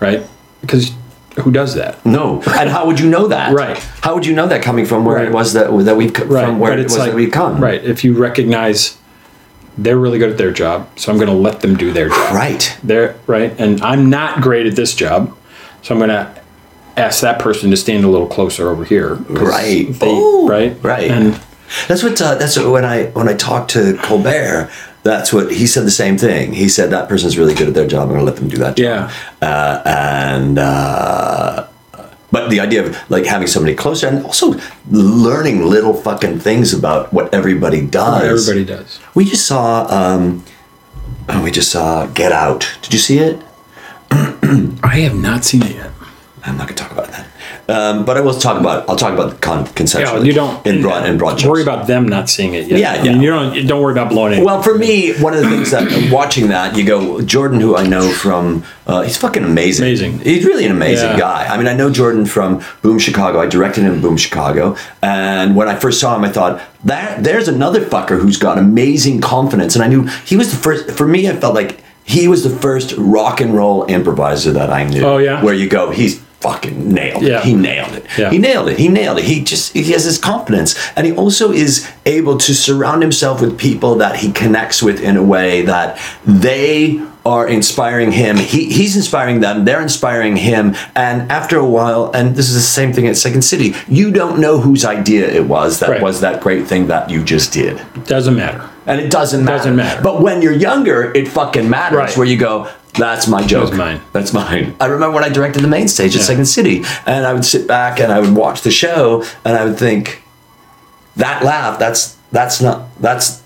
[0.00, 0.22] right?
[0.60, 0.92] Because
[1.40, 2.04] who does that?
[2.04, 3.54] No, and how would you know that?
[3.54, 3.78] Right.
[4.02, 5.26] How would you know that coming from where Right.
[5.28, 7.62] it was that that we've co- from where it was that we come?
[7.62, 7.82] right.
[7.82, 8.97] If you recognize
[9.78, 12.34] they're really good at their job, so I'm going to let them do their job.
[12.34, 12.76] Right.
[12.82, 15.36] They're right, and I'm not great at this job,
[15.82, 16.42] so I'm going to
[16.96, 19.14] ask that person to stand a little closer over here.
[19.14, 19.86] Right.
[19.88, 20.76] They, Ooh, right.
[20.82, 21.10] right.
[21.10, 21.40] And
[21.86, 22.20] That's what.
[22.20, 24.70] Uh, that's what when I when I talked to Colbert.
[25.04, 25.84] That's what he said.
[25.84, 26.52] The same thing.
[26.52, 28.02] He said that person's really good at their job.
[28.02, 28.76] I'm going to let them do that.
[28.76, 29.10] Job.
[29.40, 29.46] yeah.
[29.48, 31.67] Uh, and uh,
[32.30, 34.54] but the idea of like having somebody closer and also
[34.90, 38.48] learning little fucking things about what everybody does.
[38.48, 39.00] Everybody does.
[39.14, 39.86] We just saw.
[39.88, 40.44] Um,
[41.28, 42.68] oh, we just saw Get Out.
[42.82, 43.42] Did you see it?
[44.10, 45.90] I have not seen it yet.
[46.44, 47.27] I'm not gonna talk about that.
[47.70, 48.88] Um, but I will talk about.
[48.88, 50.20] I'll talk about the con- conceptually.
[50.20, 52.80] Yeah, you don't in broad in broad worry about them not seeing it yet.
[52.80, 53.12] Yeah, I yeah.
[53.12, 54.42] mean, you don't don't worry about blowing it.
[54.44, 57.86] Well, for me, one of the things that watching that, you go, Jordan, who I
[57.86, 59.84] know from, uh, he's fucking amazing.
[59.84, 60.18] Amazing.
[60.20, 61.18] He's really an amazing Yeah.
[61.18, 61.46] guy.
[61.46, 63.38] I mean, I know Jordan from Boom Chicago.
[63.38, 67.22] I directed him in Boom Chicago, and when I first saw him, I thought that
[67.22, 70.90] there's another fucker who's got amazing confidence, and I knew he was the first.
[70.92, 74.84] For me, I felt like he was the first rock and roll improviser that I
[74.84, 75.04] knew.
[75.04, 75.44] Oh, yeah?
[75.44, 77.30] where you go, he's fucking nailed it.
[77.30, 77.40] Yeah.
[77.42, 78.06] He nailed it.
[78.16, 78.30] Yeah.
[78.30, 78.78] He nailed it.
[78.78, 79.24] He nailed it.
[79.24, 83.58] He just he has this confidence, and he also is able to surround himself with
[83.58, 88.36] people that he connects with in a way that they are inspiring him.
[88.38, 89.66] He, he's inspiring them.
[89.66, 90.74] They're inspiring him.
[90.94, 94.40] And after a while, and this is the same thing at Second City, you don't
[94.40, 96.00] know whose idea it was that Right.
[96.02, 97.82] was that great thing that you just did.
[98.06, 98.66] doesn't matter.
[98.86, 99.58] And it doesn't matter.
[99.58, 100.00] Doesn't matter.
[100.02, 101.96] But when you're younger, it fucking matters.
[101.98, 102.16] Right.
[102.16, 103.66] Where you go, that's my joke.
[103.66, 104.00] That's mine.
[104.12, 104.74] That's mine.
[104.80, 106.26] I remember when I directed the main stage at Yeah.
[106.26, 109.64] Second City, and I would sit back and I would watch the show, and I
[109.64, 110.22] would think,
[111.16, 113.42] that laugh, that's that's not that's.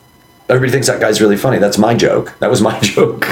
[0.48, 1.58] Everybody thinks that guy's really funny.
[1.58, 2.34] That's my joke.
[2.40, 3.24] That was my joke.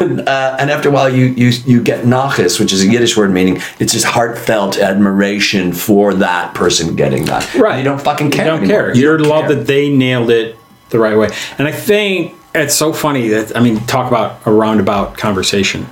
[0.00, 3.14] and, uh, and after a while, you you you get nachas, which is a Yiddish
[3.16, 7.52] word meaning it's just heartfelt admiration for that person getting that.
[7.54, 7.78] Right.
[7.78, 8.44] You don't fucking care.
[8.44, 8.82] You don't anymore.
[8.84, 8.94] care.
[8.94, 9.56] You You're don't love care.
[9.56, 10.56] that they nailed it
[10.88, 11.28] the right way.
[11.58, 15.86] And I think it's so funny that I mean, talk about a roundabout conversation.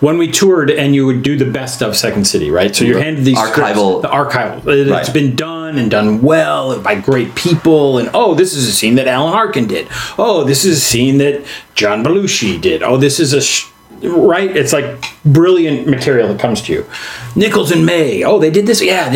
[0.00, 2.76] When we toured and you would do the best of Second City, right?
[2.76, 4.02] So you're handed these Archival.
[4.02, 4.66] scripts, the archival.
[4.66, 5.00] It- Right.
[5.00, 7.96] It's been done and done well by great people.
[7.96, 9.88] And oh, this is a scene that Alan Arkin did.
[10.18, 11.42] Oh, this is a scene that
[11.74, 12.82] John Belushi did.
[12.82, 13.64] Oh, this is a sh-
[14.02, 14.54] right.
[14.54, 16.86] It's like brilliant material that comes to you.
[17.34, 18.22] Nichols and May.
[18.22, 18.82] Oh, they did this.
[18.82, 19.10] Yeah,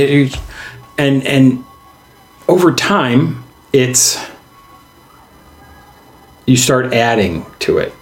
[0.96, 1.62] and and
[2.48, 4.16] over time, it's
[6.50, 7.92] you start adding to it,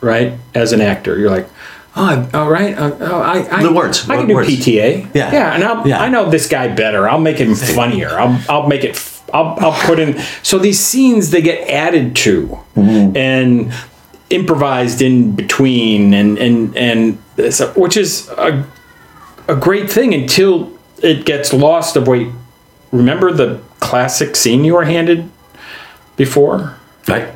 [0.00, 0.34] right?
[0.54, 1.48] As an actor, you're like,
[1.96, 4.48] oh, all right, uh, oh, I, I The words, I can do words?
[4.48, 5.14] PTA.
[5.14, 5.32] Yeah.
[5.32, 6.00] yeah, and I'll, Yeah.
[6.00, 7.08] I know this guy better.
[7.08, 8.10] I'll make him funnier.
[8.10, 8.96] I'll I'll make it.
[9.34, 10.18] I'll I'll put in.
[10.42, 13.16] So these scenes they get added to, Mm-hmm.
[13.16, 13.72] and
[14.30, 18.64] improvised in between, and and and a- which is a
[19.48, 20.70] a great thing until
[21.02, 22.28] it gets lost of wait.
[22.92, 25.28] Remember the classic scene you were handed
[26.16, 26.76] before?
[27.08, 27.28] right?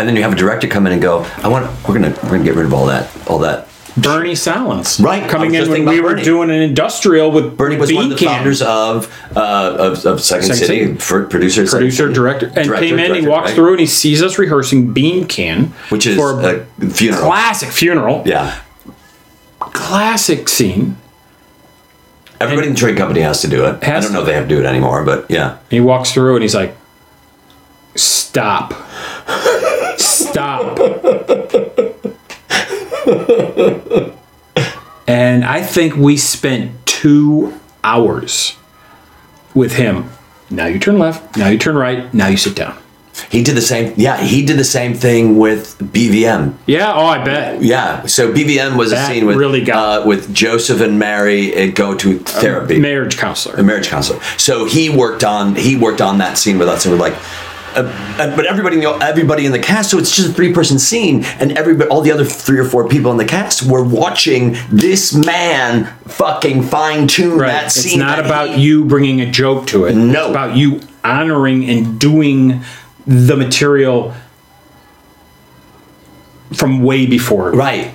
[0.00, 1.66] And then you have a director come in and go, "I want.
[1.86, 5.02] We're gonna we're gonna get rid of all that all that." Bernie Sahlins.
[5.04, 6.22] Right, Coming in when we were Bernie.
[6.22, 9.40] doing an industrial with Bernie was one of the founders of uh,
[9.78, 10.94] of, of Second, Second City, City.
[10.94, 12.14] for producer, producer, City.
[12.14, 13.14] director, and Director, came in.
[13.16, 13.54] he walks right?
[13.56, 17.22] through and he sees us rehearsing Bean Can, which is for a a funeral.
[17.24, 18.22] classic funeral.
[18.24, 18.60] Yeah,
[19.58, 20.96] Classic scene.
[22.40, 23.82] everybody in the trade company has to do it.
[23.86, 25.58] I don't know if they have to do it anymore, but yeah.
[25.68, 26.74] He walks through and he's like,
[27.96, 28.72] "Stop,
[30.28, 30.78] stop."
[35.06, 38.56] and I think we spent two hours
[39.54, 40.10] with him.
[40.50, 41.36] Now you turn left.
[41.36, 42.12] Now you turn right.
[42.12, 42.76] Now you sit down.
[43.28, 43.92] He did the same.
[43.96, 46.54] Yeah, he did the same thing with BVM.
[46.66, 46.92] Yeah.
[46.94, 47.62] Oh, I bet.
[47.62, 51.72] Yeah, so BVM was a scene with really got- uh, with Joseph and Mary uh,
[51.72, 52.78] go to therapy.
[52.78, 53.56] Marriage counselor.
[53.56, 54.20] a marriage counselor.
[54.38, 57.14] So he worked on he worked on that scene with us, and we're like,
[57.76, 57.82] uh,
[58.18, 60.78] uh, but everybody in the, everybody in the cast, so it's just a three person
[60.78, 64.56] scene, and everybody, all the other three or four people in the cast were watching
[64.70, 67.48] this man fucking fine tune Right.
[67.52, 67.92] that scene.
[67.92, 69.94] It's not about he- you bringing a joke to it.
[69.94, 70.22] No.
[70.22, 72.62] It's about you honoring and doing
[73.06, 74.12] the material
[76.52, 77.52] from way before.
[77.52, 77.94] right.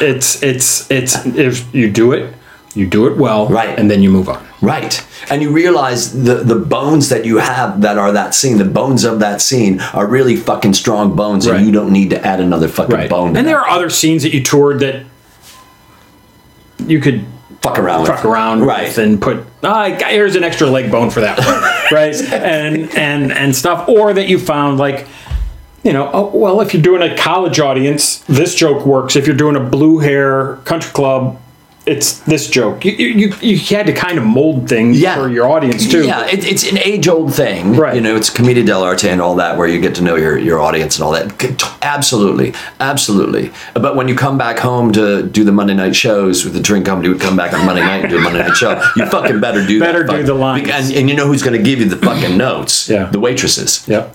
[0.00, 2.34] It's it's it's if you do it,
[2.74, 3.76] you do it well, Right.
[3.78, 4.46] and then you move on.
[4.60, 5.06] Right.
[5.30, 9.04] And you realize the, the bones that you have that are that scene, the bones
[9.04, 11.56] of that scene are really fucking strong bones, Right.
[11.58, 13.34] and you don't need to add another fucking bone.
[13.34, 15.04] to And there are other scenes that you toured that
[16.86, 17.24] you could
[17.62, 18.10] fuck around with.
[18.10, 18.88] fuck around Right.
[18.88, 22.14] with and put ah, here's an extra leg bone for that one, right?
[22.32, 25.06] And and and stuff, or that you found like.
[25.84, 29.14] You know, oh, well, if you're doing a college audience, this joke works.
[29.14, 31.40] If you're doing a blue hair country club,
[31.88, 32.84] it's this joke.
[32.84, 35.14] You you, you had to kind of mold things Yeah.
[35.16, 36.04] for your audience too.
[36.06, 37.74] Yeah, it, it's an age old thing.
[37.74, 37.94] Right.
[37.94, 40.60] You know, it's commedia dell'arte and all that, where you get to know your, your
[40.60, 41.26] audience and all that.
[41.82, 42.52] Absolutely.
[42.80, 43.50] Absolutely.
[43.74, 46.86] But when you come back home to do the Monday night shows with the drink
[46.86, 49.40] company, would come back on Monday night and do a Monday night show, you fucking
[49.40, 50.10] better do Better that.
[50.12, 50.68] do fuck- the lines.
[50.70, 52.88] And, and you know who's going to give you the fucking notes?
[52.88, 53.04] Yeah.
[53.10, 53.86] The waitresses.
[53.88, 54.04] Yep.
[54.04, 54.14] Yeah.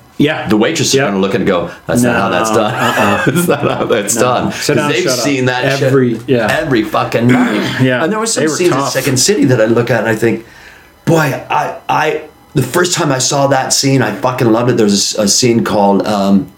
[0.50, 1.02] The waitresses Yep.
[1.04, 3.26] are going to look and go, that's not how that's No, uh-uh.
[3.26, 3.36] done.
[3.36, 4.52] that's not how that's done.
[4.52, 5.26] Sit 'Cause down, they've shut up.
[5.26, 6.48] seen that shit Every- yeah.
[6.62, 7.80] every fucking night.
[7.82, 8.86] Yeah, And there was some scenes in.
[8.86, 10.46] Second City that I look at and I think,
[11.06, 12.22] boy, I, I,
[12.54, 14.78] the first time I saw that scene, I fucking loved it.
[14.78, 16.52] There's a, a scene called um,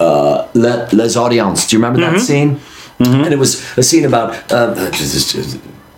[0.00, 1.66] uh, Les, Les Audiences.
[1.68, 2.14] Do you remember Mm-hmm.
[2.14, 2.60] that scene?
[2.98, 4.50] And it was a scene about.
[4.50, 4.74] Uh,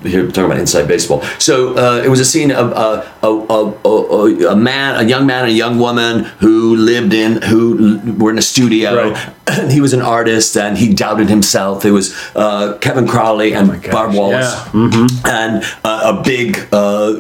[0.03, 1.22] here we're talking about inside baseball.
[1.38, 5.26] So uh, it was a scene of uh, a, a, a, a man, a young
[5.26, 9.11] man, and a young woman who lived in, who were in a studio.
[9.11, 9.34] Right.
[9.68, 11.84] He was an artist, and he doubted himself.
[11.84, 14.72] It was uh, Kevin Crowley and gosh, Barb Wallace yeah.
[14.72, 15.26] Mm-hmm.
[15.26, 17.14] and uh, a big uh,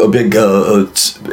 [0.00, 0.86] a big uh,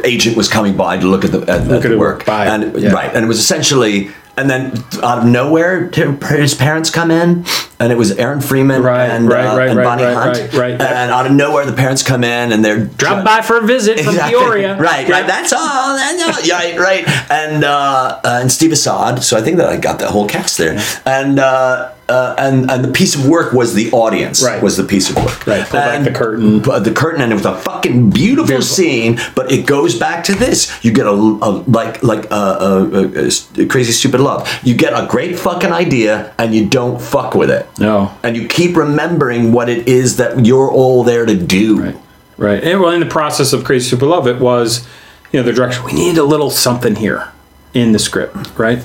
[0.04, 2.90] agent was coming by to look at the at, at at the work, and yeah.
[2.90, 4.10] right, and it was essentially.
[4.36, 4.72] And then
[5.02, 7.44] out of nowhere, his parents come in,
[7.80, 10.38] and it was Aaron Freeman Right, and, right, uh, right, and right, Bonnie right, Hunt.
[10.38, 10.72] right, right.
[10.80, 13.98] And out of nowhere, the parents come in, and they're Drop by for a visit
[14.00, 14.38] from Exactly.
[14.38, 14.76] Peoria.
[14.80, 15.26] Right, right.
[15.26, 15.96] That's all.
[15.96, 16.44] That's all.
[16.44, 17.04] Yeah, right.
[17.30, 19.22] And uh, uh, and Steve Assad.
[19.24, 20.78] So I think that I got the whole cast there.
[21.06, 24.42] And uh, uh, and and the piece of work was the audience.
[24.42, 24.60] Right.
[24.62, 25.46] Was the piece of work.
[25.46, 26.60] Right, pull back the curtain.
[26.60, 28.62] but The curtain, and it was a fucking beautiful, Beautiful.
[28.62, 29.18] scene.
[29.36, 30.72] But it goes back to this.
[30.84, 34.48] You get a, a like like a, a, a crazy stupid love.
[34.64, 37.66] You get a great fucking idea, and you don't fuck with it.
[37.78, 38.16] No.
[38.22, 41.82] And you keep remembering what it is that you're all there to do.
[41.82, 41.96] Right.
[42.36, 42.64] Right.
[42.64, 44.88] And well, in the process of Crazy Stupid Love, it was,
[45.30, 45.84] you know, the direction.
[45.84, 47.30] We need a little something here
[47.74, 48.84] in the script, right?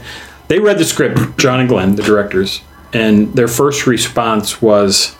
[0.49, 2.61] They read the script, John and Glenn, the directors,
[2.91, 5.15] and their first response was,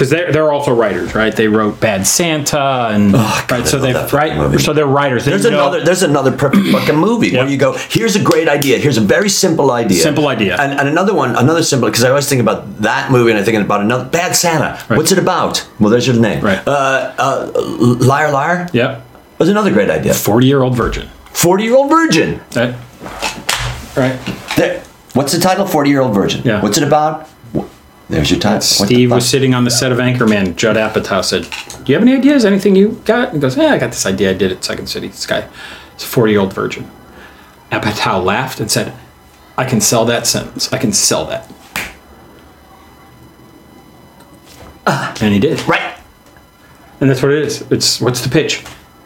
[0.00, 1.36] because they're they're also writers, right?
[1.36, 3.66] They wrote Bad Santa and Oh, God, right.
[3.68, 4.48] So they love that fucking right.
[4.48, 4.56] movie.
[4.56, 5.26] So they're writers.
[5.26, 5.84] They There's know- another.
[5.84, 7.74] There's another perfect fucking movie where you go.
[7.76, 8.78] Here's a great idea.
[8.78, 10.00] Here's a very simple idea.
[10.02, 10.56] Simple idea.
[10.58, 11.36] And, and another one.
[11.36, 14.34] Another simple because I always think about that movie and I'm thinking about another Bad
[14.34, 14.78] Santa.
[14.88, 15.68] What's it about?
[15.78, 16.42] Well, there's your name.
[16.42, 16.66] Right.
[16.66, 17.52] Uh, uh,
[18.00, 18.70] Liar, liar.
[18.72, 19.06] Yep.
[19.36, 20.14] Was another great idea.
[20.14, 21.08] Forty year old virgin.
[21.26, 22.40] Forty year old virgin.
[22.56, 22.74] Right.
[23.96, 24.18] Right.
[24.56, 24.82] There.
[25.12, 25.66] What's the title?
[25.66, 26.40] Forty year old virgin.
[26.42, 26.62] Yeah.
[26.62, 27.28] What's it about?
[28.10, 28.56] Wh- There's your title.
[28.58, 30.56] What the Steve was sitting on the set of Anchorman.
[30.56, 31.42] Judd Apatow said,
[31.84, 32.44] "Do you have any ideas?
[32.44, 34.30] Anything you got?" He goes, "Yeah, I got this idea.
[34.30, 34.62] I did it.
[34.64, 35.08] Second City.
[35.08, 35.46] This guy,
[35.94, 36.90] it's a forty-year-old virgin."
[37.72, 38.92] Apatow laughed and said,
[39.56, 40.72] "I can sell that sentence.
[40.72, 41.50] I can sell that."
[44.86, 45.14] Uh.
[45.20, 45.60] and he did.
[45.68, 45.94] Right.
[47.00, 47.62] And that's what it is.
[47.70, 48.64] It's what's the pitch?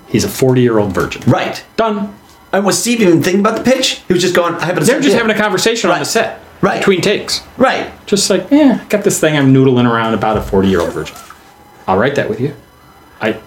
[0.08, 1.22] He's a forty-year-old virgin.
[1.26, 1.64] Right.
[1.76, 2.14] Done.
[2.52, 4.02] And was Steve even thinking about the pitch?
[4.06, 4.54] He was just going.
[4.54, 6.78] I have a They're just having a conversation on the set, Right.
[6.78, 7.42] Between takes.
[7.58, 7.92] Right.
[8.06, 10.92] Just like, yeah, I got this thing I'm noodling around about a 40 year old
[10.92, 11.16] virgin.
[11.86, 12.54] I'll write that with you.
[13.20, 13.38] I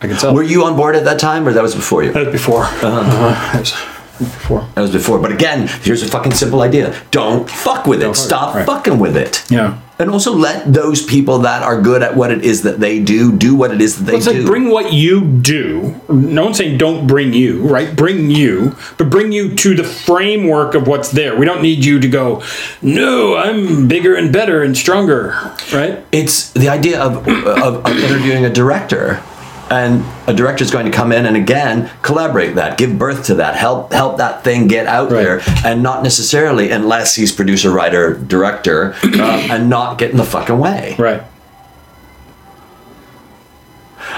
[0.00, 0.34] I can tell.
[0.34, 2.12] Were you on board at that time, or that was before you?
[2.12, 2.64] that was before.
[2.64, 3.52] Uh-huh.
[3.52, 4.68] That was before.
[4.74, 5.18] That was before.
[5.18, 6.94] But again, here's a fucking simple idea.
[7.10, 8.06] Don't fuck with it.
[8.06, 8.64] fuck- Stop right.
[8.66, 9.44] fucking with it.
[9.50, 9.78] Yeah.
[9.98, 13.32] And also let those people that are good at what it is that they do
[13.34, 14.32] do what it is that they It's do.
[14.34, 15.98] like bring what you do.
[16.10, 17.96] No one's saying don't bring you, right?
[17.96, 21.34] Bring you, but bring you to the framework of what's there.
[21.34, 22.42] We don't need you to go,
[22.82, 25.30] no, I'm bigger and better and stronger,
[25.72, 26.04] right?
[26.12, 27.46] it's the idea of, of,
[27.86, 29.22] of interviewing a director.
[29.68, 33.34] And a director is going to come in and again collaborate that, give birth to
[33.36, 35.22] that, help help that thing get out Right.
[35.24, 40.24] there, and not necessarily unless he's producer, writer, director, uh, and not get in the
[40.24, 40.94] fucking way.
[40.98, 41.22] Right.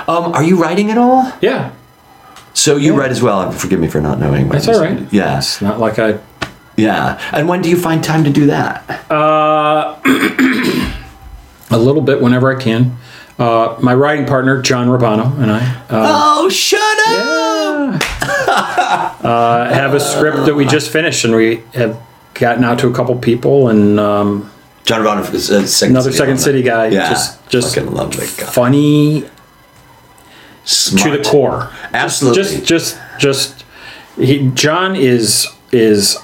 [0.07, 1.33] Um, are you writing at all?
[1.41, 1.73] Yeah.
[2.55, 3.51] So you write as well.
[3.53, 4.49] Forgive me for not knowing.
[4.49, 5.11] That's all right.
[5.13, 6.19] Yeah, It's not like I
[6.77, 7.19] yeah.
[7.33, 8.85] And when do you find time to do that?
[9.11, 9.99] Uh,
[11.71, 12.97] a little bit whenever I can.
[13.39, 15.59] Uh, my writing partner John Rubano and I
[15.91, 16.09] uh,
[16.41, 18.03] Oh, shut up!
[19.25, 22.01] uh, have a script that we just finished, and we have
[22.35, 24.51] gotten out to a couple people, and um,
[24.85, 26.89] John Ron is uh, second another Second City guy.
[26.89, 28.47] Yeah, just just fucking love that guy.
[28.47, 29.29] funny
[30.65, 31.13] Smart.
[31.13, 31.71] to the core.
[31.93, 32.43] Absolutely.
[32.43, 33.65] Just just just
[34.17, 36.19] he John is is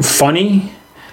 [0.00, 0.72] funny.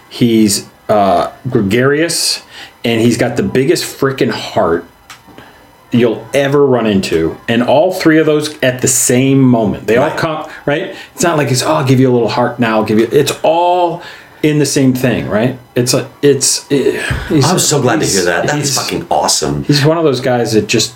[0.10, 2.44] He's uh, gregarious,
[2.84, 4.86] and he's got the biggest freaking heart
[6.00, 7.38] you'll ever run into.
[7.48, 9.88] And all three of those at the same moment.
[9.88, 10.96] They all come right.
[11.14, 12.80] It's not like it's oh I'll give you a little heart now.
[12.80, 13.08] I'll give you.
[13.12, 14.04] It's all
[14.44, 15.58] in the same thing, right?
[15.76, 16.70] It's a it's.
[16.72, 18.48] It, I'm so glad to hear that.
[18.48, 19.64] That's fucking awesome.
[19.64, 20.96] He's one of those guys that just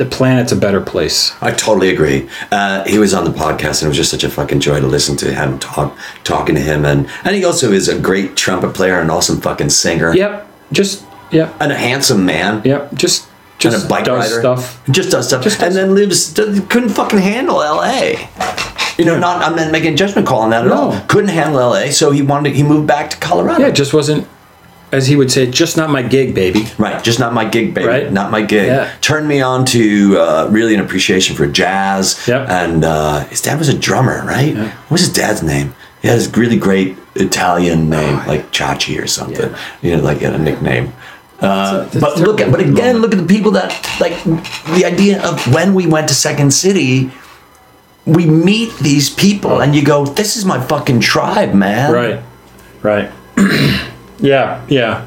[0.00, 1.34] the planet's a better place.
[1.42, 2.26] I totally agree.
[2.50, 4.86] Uh, he was on the podcast, and it was just such a fucking joy to
[4.86, 8.74] listen to him talk, talking to him, and and he also is a great trumpet
[8.74, 10.14] player and awesome fucking singer.
[10.14, 10.46] Yep.
[10.72, 11.54] Just yep.
[11.60, 12.62] and a handsome man.
[12.64, 12.94] Yep.
[12.94, 14.40] Just And just a bike does rider.
[14.40, 14.82] stuff.
[14.90, 15.42] Just does stuff.
[15.42, 18.28] Just and then lives, couldn't fucking handle L.A.
[18.98, 20.74] You know, not, I'm not making a judgment call on that at No.
[20.74, 21.00] all.
[21.08, 23.60] Couldn't handle L.A., so he wanted, he moved back to Colorado.
[23.62, 24.26] Yeah, it just wasn't
[24.92, 26.64] as he would say, just not my gig, baby.
[26.76, 27.86] Right, just not my gig, baby.
[27.86, 28.12] Right.
[28.12, 28.66] Not my gig.
[28.66, 28.92] Yeah.
[29.00, 32.26] Turned me on to uh, really an appreciation for jazz.
[32.26, 32.48] Yep.
[32.48, 34.56] And uh, his dad was a drummer, right?
[34.56, 35.74] What was his dad's name?
[36.02, 39.50] He had this really great Italian name, like Chachi or something.
[39.54, 39.90] Oh, Yeah.
[39.90, 40.92] You know, like he had a nickname.
[41.40, 43.00] Uh, That's but look at, but again, moment.
[43.00, 44.12] look at the people that like
[44.76, 47.10] the idea of when we went to Second City.
[48.06, 52.20] We meet these people, and you go, "This is my fucking tribe, man." Right.
[52.82, 53.10] Right.
[54.18, 54.64] yeah.
[54.68, 55.06] Yeah.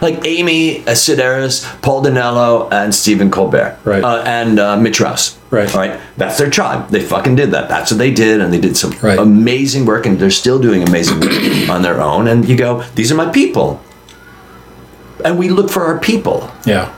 [0.00, 4.02] like Amy uh, Sedaris, Paul Dinello, and Stephen Colbert, Right.
[4.02, 5.68] Uh, and uh, Mitch Rouse, Right.
[5.74, 6.88] All right, that's their tribe.
[6.88, 7.68] They fucking did that.
[7.68, 9.18] That's what they did, and they did some Right.
[9.18, 11.32] amazing work, and they're still doing amazing work
[11.68, 12.28] on their own.
[12.28, 13.78] And you go, these are my people,
[15.24, 16.50] and we look for our people.
[16.66, 16.94] Yeah.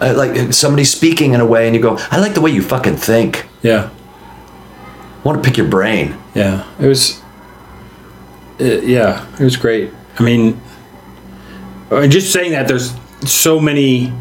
[0.00, 2.62] Uh, like somebody speaking in a way, and you go, I like the way you
[2.62, 3.46] fucking think.
[3.62, 3.90] Yeah.
[3.90, 6.16] I want to pick your brain.
[6.34, 6.68] Yeah.
[6.80, 7.22] It was.
[8.60, 9.92] Uh, yeah, it was great.
[10.18, 10.60] I mean,
[11.90, 12.94] uh, just saying that there's
[13.24, 14.12] so many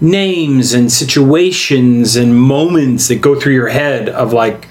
[0.00, 4.68] names and situations and moments that go through your head of like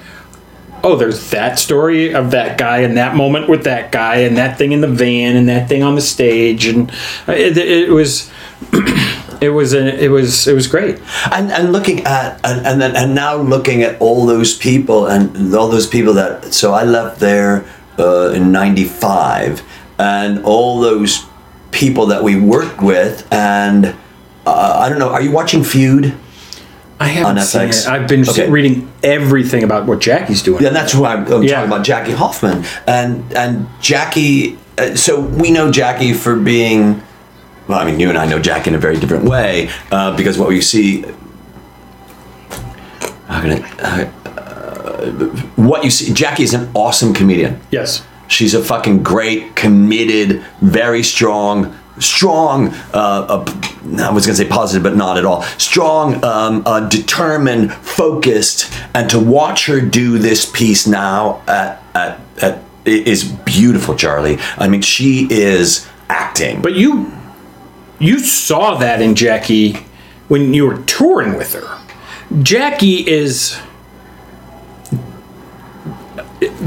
[0.83, 4.57] oh there's that story of that guy and that moment with that guy and that
[4.57, 6.91] thing in the van and that thing on the stage and
[7.27, 8.31] uh, it, it was
[9.41, 10.99] it was a, it was it was great
[11.31, 15.53] and and looking at and and then and now looking at all those people and
[15.55, 17.65] all those people that so I left there
[17.97, 19.63] uh, in '95
[19.97, 21.25] and all those
[21.71, 23.95] people that we worked with and
[24.45, 25.09] uh, I don't know.
[25.09, 26.17] Are you watching Feud?
[26.99, 27.85] I haven't On seen FX?
[27.85, 27.87] it.
[27.87, 28.49] I've been Okay.
[28.49, 30.61] reading everything about what Jackie's doing.
[30.63, 31.55] Yeah, that's who I'm, I'm Yeah.
[31.55, 31.83] talking about.
[31.85, 34.57] Jackie Hoffman and and Jackie.
[34.77, 37.01] Uh, so we know Jackie for being.
[37.67, 40.37] Well, I mean, you and I know Jackie in a very different way uh, because
[40.37, 41.05] what we see.
[43.27, 45.05] How can I, uh,
[45.55, 47.59] what you see, Jackie is an awesome comedian.
[47.71, 48.01] Yes.
[48.27, 52.69] She's a fucking great, committed, very strong, strong.
[52.93, 53.45] Uh, uh,
[53.99, 55.43] I was gonna say positive, but not at all.
[55.57, 62.19] Strong, um, uh, determined, focused, and to watch her do this piece now at, at,
[62.41, 64.37] at is beautiful, Charlie.
[64.57, 66.61] I mean, she is acting.
[66.61, 67.11] But you
[67.99, 69.73] you saw that in Jackie
[70.27, 71.79] when you were touring with her.
[72.41, 73.59] Jackie is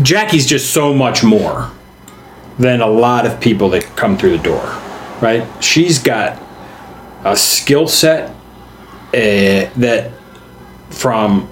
[0.02, 1.70] Jackie's just so much more
[2.58, 4.62] than a lot of people that come through the door,
[5.22, 5.46] right?
[5.62, 6.42] She's got
[7.24, 10.10] a skill set uh, that
[10.90, 11.48] from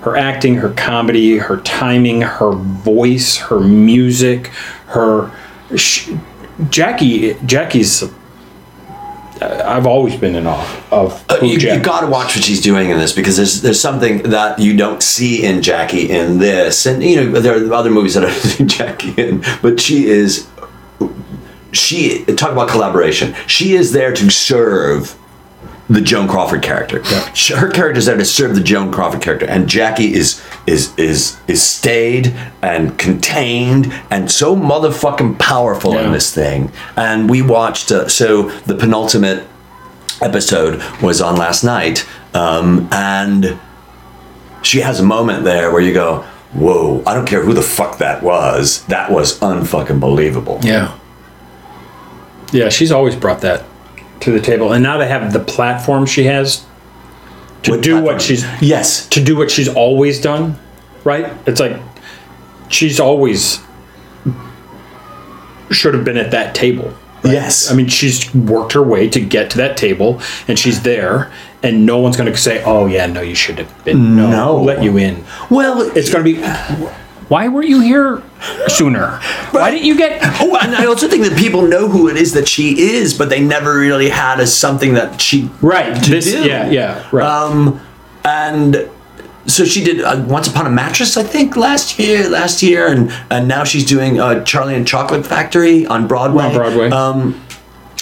[0.00, 4.48] her acting, her comedy, her timing, her voice, her music,
[4.86, 5.30] her
[5.76, 6.10] sh-
[6.70, 8.02] Jackie Jackie's
[9.40, 12.88] I've always been in awe of Uh, you, you got to watch what she's doing
[12.88, 17.02] in this because there's there's something that you don't see in Jackie in this, and
[17.02, 20.48] you know there are other movies that I've see Jackie in, but she is
[21.76, 23.34] she talk about collaboration.
[23.46, 25.16] She is there to serve
[25.88, 27.00] the Joan Crawford character.
[27.32, 30.92] She- Her character is there to serve the Joan Crawford character, and Jackie is is
[30.96, 36.72] is is stayed and contained and so motherfucking powerful in this thing.
[36.96, 39.44] And we watched uh, so the penultimate
[40.20, 42.04] episode was on last night,
[42.34, 43.56] um, and
[44.62, 47.02] she has a moment there where you go, "Whoa!
[47.06, 48.82] I don't care who the fuck that was.
[48.86, 50.94] That was unfucking believable." Yeah.
[52.52, 53.64] Yeah, she's always brought that
[54.20, 54.72] to the table.
[54.72, 56.64] And now to have the platform she has
[57.64, 58.02] to do platform?
[58.04, 59.06] what she's Yes.
[59.08, 60.58] to do what she's always done,
[61.04, 61.32] right?
[61.46, 61.76] It's like
[62.68, 63.60] she's always
[65.70, 66.92] should have been at that table.
[67.24, 67.70] Yes.
[67.70, 71.32] I mean, she's worked her way to get to that table, and she's there,
[71.62, 74.54] and no one's going to say, "Oh yeah, no, you should have been." No, No.
[74.54, 75.24] we'll let you in.
[75.50, 76.86] well, It's going to be.
[77.28, 78.22] Why weren't you here
[78.68, 79.18] sooner?
[79.50, 80.20] Why didn't you get?
[80.40, 83.28] Oh, and I also think that people know who it is that she is, but
[83.30, 86.00] they never really had as something that she Right.
[86.04, 86.26] to This.
[86.26, 86.44] do.
[86.44, 86.70] Yeah.
[86.70, 87.04] Yeah.
[87.10, 87.26] Right.
[87.26, 87.80] Um,
[88.24, 88.88] and
[89.46, 92.28] so she did uh, Once Upon a Mattress, I think, last year.
[92.28, 96.44] Last year, and and now she's doing uh, Charlie and Chocolate Factory on Broadway.
[96.44, 96.90] On Broadway.
[96.90, 97.40] Um,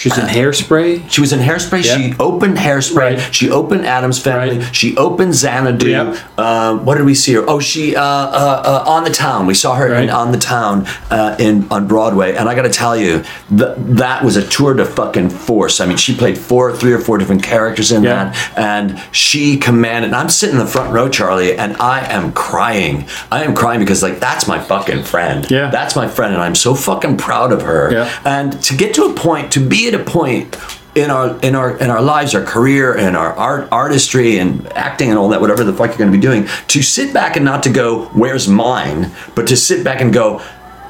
[0.05, 1.11] She's in Hairspray.
[1.11, 1.83] she was in Hairspray.
[1.85, 1.97] Yeah.
[1.97, 2.95] She opened Hairspray.
[2.97, 3.35] Right.
[3.35, 4.59] She opened Addams Family.
[4.59, 4.75] Right.
[4.77, 5.89] She opened Xanadu.
[5.89, 6.23] Yeah.
[6.37, 7.45] Um, what did we see her?
[7.49, 9.47] Oh, she uh, uh, uh, on the Town.
[9.47, 12.71] We saw her in On the Town uh, in on Broadway, and I got to
[12.71, 15.81] tell you, th- that was a tour de fucking force.
[15.81, 18.31] I mean, she played four, three or four different characters in Yeah.
[18.33, 20.09] that, and she commanded.
[20.09, 23.07] And I'm sitting in the front row, Charlie, and I am crying.
[23.33, 25.51] I am crying because like that's my fucking friend.
[25.51, 25.71] Yeah.
[25.71, 27.91] that's my friend, and I'm so fucking proud of her.
[27.93, 28.21] Yeah.
[28.25, 30.57] And to get to a point, to be a point
[30.95, 35.09] in our in our in our lives, our career and our art artistry and acting
[35.11, 37.45] and all that, whatever the fuck you're going to be doing, to sit back and
[37.45, 40.41] not to go, "Where's mine?" but to sit back and go,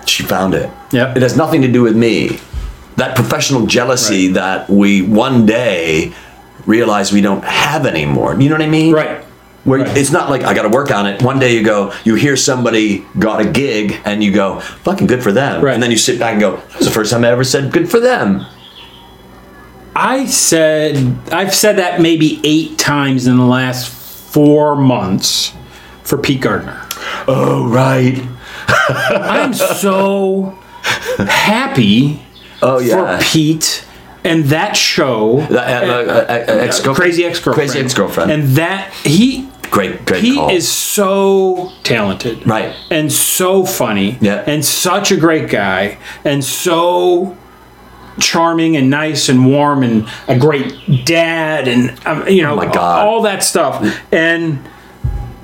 [0.07, 1.17] "She found it." Yep.
[1.17, 2.39] It has nothing to do with me.
[2.97, 4.35] That professional jealousy Right.
[4.35, 6.13] that we one day
[6.67, 8.37] realize we don't have anymore.
[8.39, 8.93] You know what I mean?
[8.93, 9.19] Right.
[9.65, 9.97] Where Right.
[9.97, 11.23] it's not like I got to work on it.
[11.23, 15.23] One day you go, you hear somebody got a gig, and you go, "Fucking good
[15.23, 15.73] for them." Right.
[15.75, 17.73] And then you sit back and go, "That was the first time I ever said
[17.73, 18.45] good for them."
[19.97, 20.97] I said
[21.33, 25.53] I've said that maybe eight times in the last four months
[26.03, 26.81] for Pete Gardner.
[27.29, 28.21] Oh right.
[28.89, 30.59] I'm so
[31.19, 32.21] happy
[32.63, 33.19] Oh yeah.
[33.19, 33.85] for Pete
[34.25, 36.97] and that show, Uh, uh, uh, uh, ex-girlfriend?
[36.97, 38.31] Crazy Ex Girlfriend, Crazy Ex-Girlfriend.
[38.31, 40.49] and that he great, great Pete call.
[40.51, 42.73] is so talented, Right.
[42.91, 44.43] and so funny, Yeah.
[44.47, 47.37] and such a great guy, and so
[48.21, 52.67] charming and nice and warm and a great dad and um, you know Oh my
[52.73, 53.07] God.
[53.07, 54.59] all that stuff and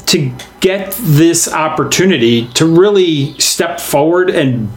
[0.07, 4.71] to get this opportunity to really step forward and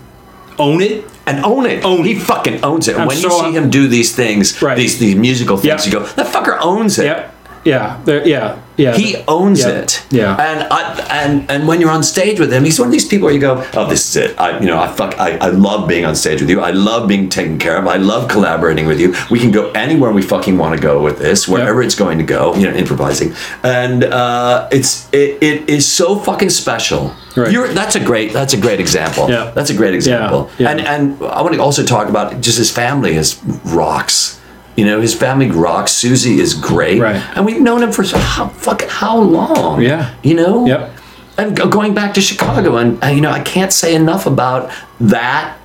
[0.59, 1.83] own it and own it.
[1.83, 2.97] Own he fucking owns it.
[2.97, 4.77] I'm when you see him do these things, Right.
[4.77, 5.93] these these musical things, Yeah.
[5.93, 7.05] you go, that fucker owns it.
[7.05, 7.29] yeah
[7.65, 9.69] yeah yeah yeah He owns Yeah.
[9.81, 10.03] it.
[10.09, 10.35] Yeah.
[10.47, 10.81] And I
[11.21, 13.39] and and when you're on stage with him, he's one of these people where you
[13.39, 14.39] go, oh, this is it.
[14.39, 16.59] I you know I fuck I, I love being on stage with you.
[16.59, 17.85] I love being taken care of.
[17.87, 19.13] I love collaborating with you.
[19.29, 22.23] We can go anywhere we fucking want to go with this, wherever it's going to
[22.37, 22.55] go.
[22.55, 23.33] You know, improvising,
[23.63, 27.13] and uh, it's it, it is so fucking special.
[27.37, 27.51] Right.
[27.53, 29.29] You're that's a great that's a great example.
[29.29, 29.51] Yeah.
[29.55, 30.49] That's a great example.
[30.57, 30.71] yeah.
[30.71, 33.37] And and I want to also talk about just his family is
[33.77, 34.39] rocks.
[34.75, 35.91] You know, his family rocks.
[35.91, 37.21] Susie is great, Right.
[37.35, 39.81] and we've known him for how fucking how long?
[39.81, 40.13] Yeah.
[40.23, 40.65] you know.
[40.65, 40.91] Yep.
[41.37, 45.57] And going back to Chicago, and uh, you know, I can't say enough about that.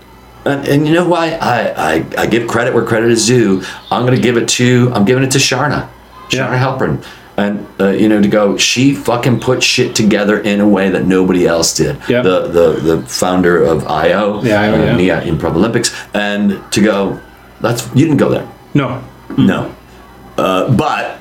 [0.44, 1.32] And, and you know why?
[1.40, 3.62] I, I I give credit where credit is due.
[3.90, 5.88] I'm gonna give it to I'm giving it to Charna,
[6.28, 6.59] Charna Yeah.
[6.59, 7.04] Halpern.
[7.36, 11.06] And uh, you know to go, she fucking put shit together in a way that
[11.06, 11.96] nobody else did.
[12.09, 12.24] Yep.
[12.24, 14.96] The the the founder of IO, Yeah, IO, uh, yeah.
[14.96, 17.20] Nia Improv Olympics, and to go,
[17.61, 18.48] that's you didn't go there.
[18.75, 19.03] No
[19.37, 19.75] No.
[20.37, 21.19] Uh, but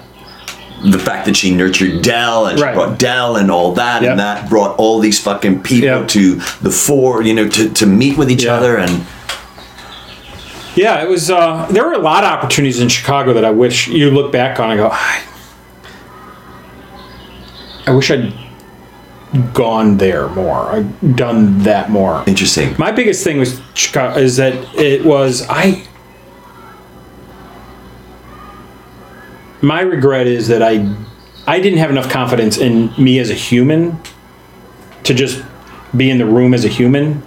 [0.83, 2.75] the fact that she nurtured Del and she Right.
[2.75, 4.11] brought Del and all that, Yep.
[4.11, 6.07] and that brought all these fucking people Yep.
[6.09, 8.53] to the fore, you know, to, to meet with each Yeah.
[8.55, 8.77] other.
[8.77, 9.05] And
[10.75, 11.31] Yeah, it was.
[11.31, 14.59] Uh, there were a lot of opportunities in Chicago that I wish you look back
[14.59, 15.21] on and go, I,
[17.87, 18.33] I wish I'd
[19.53, 20.69] gone there more.
[20.71, 22.23] I'd done that more.
[22.27, 22.75] interesting.
[22.77, 25.83] My biggest thing was Chicago is that it was I.
[29.61, 30.95] My regret is that I,
[31.47, 33.99] I didn't have enough confidence in me as a human,
[35.03, 35.43] to just
[35.95, 37.23] be in the room as a human.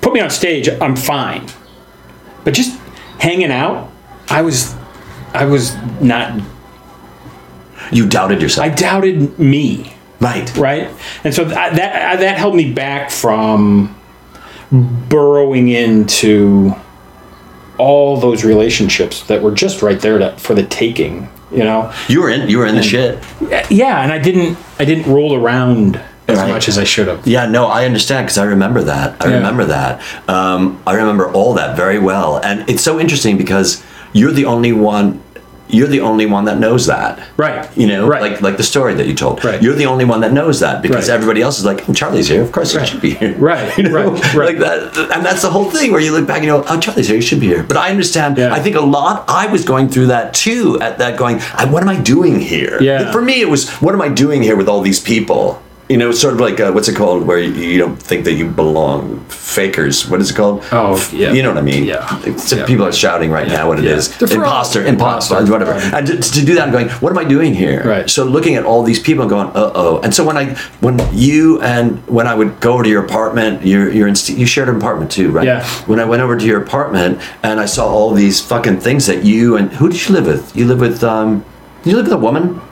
[0.00, 1.46] Put me on stage, I'm fine,
[2.44, 2.78] but just
[3.18, 3.90] hanging out,
[4.28, 4.74] I was,
[5.32, 6.40] I was not.
[7.90, 8.66] You doubted yourself.
[8.66, 10.56] I doubted me right.
[10.56, 10.90] right?
[11.24, 13.98] And so that that, that held me back from
[14.70, 16.72] burrowing into
[17.76, 21.28] all those relationships that were just right there to, for the taking.
[21.52, 23.18] You know, You were in you were in the shit.
[23.70, 26.48] yeah, and I didn't I didn't roll around as Right.
[26.48, 27.26] much as I should have.
[27.26, 29.16] Yeah, no, I understand because I remember that.
[29.20, 29.34] I Yeah.
[29.36, 30.00] remember that.
[30.28, 33.82] Um, I remember all that very well, and it's so interesting because
[34.12, 35.20] you're the only one.
[35.72, 37.18] You're the only one that knows that.
[37.36, 37.66] Right.
[37.76, 38.20] You know, Right.
[38.22, 39.42] like like the story that you told.
[39.44, 39.60] Right.
[39.62, 41.14] You're the only one that knows that because Right.
[41.14, 42.42] everybody else is like, oh, Charlie's here.
[42.42, 43.34] Of course he should be here.
[43.38, 44.10] Right, You know?
[44.10, 44.48] right, right.
[44.50, 46.78] Like that, and that's the whole thing where you look back and you go, oh,
[46.78, 47.16] Charlie's here.
[47.16, 47.62] He should be here.
[47.62, 48.36] But I understand.
[48.38, 48.52] Yeah.
[48.52, 49.24] I think a lot.
[49.28, 50.78] I was going through that too.
[50.80, 52.78] At that, going, I, what am I doing here?
[52.82, 53.10] Yeah.
[53.10, 55.61] For me, it was, what am I doing here with all these people?
[55.88, 58.32] You know, sort of like uh, what's it called, where you, you don't think that
[58.34, 59.22] you belong.
[59.28, 60.08] Fakers.
[60.08, 60.64] What is it called?
[60.72, 61.32] Oh, yeah.
[61.32, 61.84] You know what I mean?
[61.84, 62.18] Yeah.
[62.20, 62.64] It's- Yeah.
[62.64, 63.96] People are shouting right now what it Yeah.
[63.96, 64.08] is.
[64.32, 65.52] Imposter, imposter, Imposter.
[65.52, 65.72] whatever.
[65.72, 65.92] Right.
[65.94, 67.82] And to, to do that, I'm going, what am I doing here?
[67.84, 68.08] Right.
[68.08, 70.00] So looking at all these people and going, uh oh.
[70.02, 73.66] And so when I, when you and when I would go over to your apartment,
[73.66, 75.44] you're, you're in, you shared an apartment too, right?
[75.44, 75.66] Yeah.
[75.86, 79.24] When I went over to your apartment and I saw all these fucking things that
[79.24, 80.56] you and who did you live with?
[80.56, 81.44] You live with, um,
[81.84, 82.62] you live with a woman?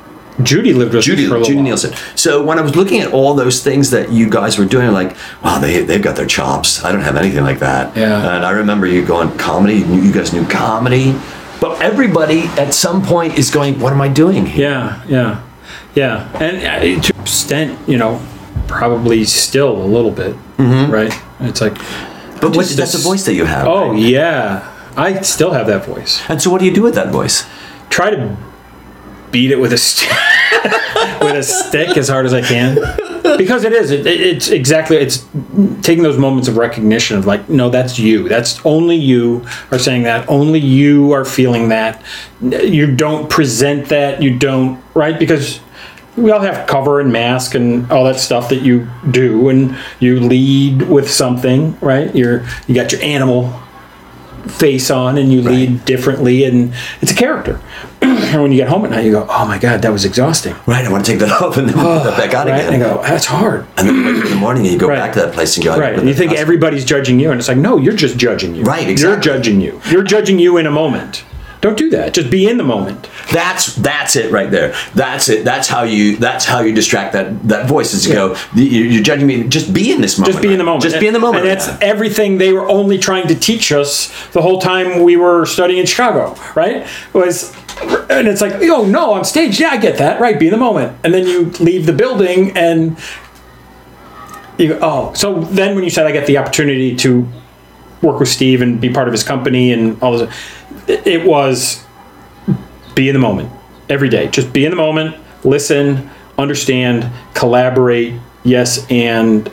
[0.42, 1.64] Judy lived with Judy, us for a little Judy while.
[1.64, 1.94] Nielsen.
[2.16, 4.92] So when I was looking at all those things that you guys were doing, I'm
[4.94, 6.84] like, wow, they they've got their chops.
[6.84, 7.96] I don't have anything like that.
[7.96, 8.36] Yeah.
[8.36, 9.78] And I remember you going comedy.
[9.78, 11.14] You guys knew comedy,
[11.60, 14.70] but everybody at some point is going, what am I doing here?
[14.70, 15.42] Yeah, yeah,
[15.94, 16.42] yeah.
[16.42, 18.20] And uh, to extent, you know,
[18.66, 21.12] probably still a little bit, right?
[21.40, 21.74] It's like,
[22.40, 23.66] But what, that's a this- voice that you have.
[23.66, 23.98] oh right?
[23.98, 26.22] yeah, I still have that voice.
[26.28, 27.44] And so what do you do with that voice?
[27.90, 28.36] Try to
[29.30, 30.10] beat it with a st-
[31.22, 32.76] with a stick as hard as I can.
[33.36, 35.26] Because it is, it, it- it's exactly, it's
[35.82, 38.28] taking those moments of recognition of like, no, that's you.
[38.28, 40.28] That's only you are saying that.
[40.28, 42.02] Only you are feeling that.
[42.40, 44.22] You don't present that.
[44.22, 45.18] You don't, right?
[45.18, 45.60] Because
[46.16, 50.18] we all have cover and mask and all that stuff that you do, and you
[50.20, 52.14] lead with something, right?
[52.14, 53.58] You're you got your animal
[54.48, 57.60] face on, and you lead differently, and it's a character.
[58.02, 60.54] and when you get home at night, you go, "Oh my god, that was exhausting."
[60.66, 62.60] Right, I want to take that off and then put that back on Right?
[62.60, 62.74] again.
[62.74, 64.96] And go, "That's hard." and then in the morning and you go Right.
[64.98, 65.98] back to that place and go, Right.
[65.98, 68.62] And you think everybody's judging you, and it's like, no, you're just judging you.
[68.64, 69.10] Right, exactly.
[69.12, 69.80] You're judging you.
[69.90, 71.24] You're judging you in a moment.
[71.60, 72.14] Don't do that.
[72.14, 73.08] Just be in the moment.
[73.32, 74.74] That's that's it right there.
[74.94, 75.44] That's it.
[75.44, 76.16] That's how you.
[76.16, 77.92] That's how you distract that that voice.
[77.92, 78.36] Is to go.
[78.54, 79.44] you- You're judging me.
[79.46, 80.32] Just be in this moment.
[80.34, 80.82] Just be in the moment.
[80.82, 81.44] Just be in the moment.
[81.44, 85.16] And that's right everything they were only trying to teach us the whole time we
[85.16, 86.86] were studying in Chicago, right?
[87.12, 87.54] Was
[88.10, 90.38] and it's like, oh no, on stage, yeah, I get that, right?
[90.38, 92.98] Be in the moment, and then you leave the building and
[94.58, 95.12] you go, oh.
[95.14, 97.26] So then, when you said I get the opportunity to
[98.02, 100.34] work with Steve and be part of his company and all this,
[101.06, 101.84] it was
[102.94, 103.50] be in the moment
[103.88, 104.28] every day.
[104.28, 108.14] Just be in the moment, listen, understand, collaborate.
[108.44, 109.50] Yes, and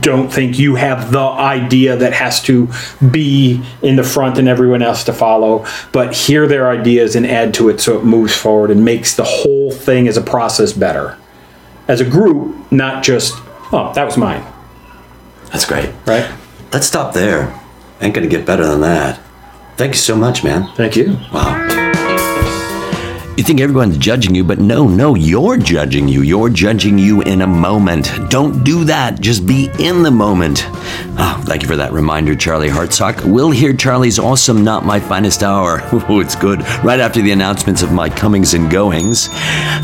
[0.00, 2.68] don't think you have the idea that has to
[3.10, 7.52] be in the front and everyone else to follow, but hear their ideas and add
[7.54, 11.18] to it so it moves forward and makes the whole thing as a process better.
[11.86, 13.34] As a group, not just,
[13.72, 14.42] oh, that was mine,
[15.52, 15.90] That's great.
[16.06, 16.30] right?
[16.72, 17.58] Let's stop there.
[18.00, 19.20] Ain't gonna get better than that.
[19.78, 20.66] Thank you so much, man.
[20.74, 21.16] Thank you.
[21.32, 21.67] Wow.
[23.38, 26.22] You think everyone's judging you, but no, no, you're judging you.
[26.22, 28.10] You're judging you in a moment.
[28.30, 29.20] Don't do that.
[29.20, 30.64] Just be in the moment.
[31.20, 33.24] Oh, thank you for that reminder, Charlie Hartsock.
[33.24, 35.82] We'll hear Charlie's awesome Not My Finest Hour.
[36.08, 36.60] Oh, it's good.
[36.82, 39.28] Right after the announcements of my comings and goings.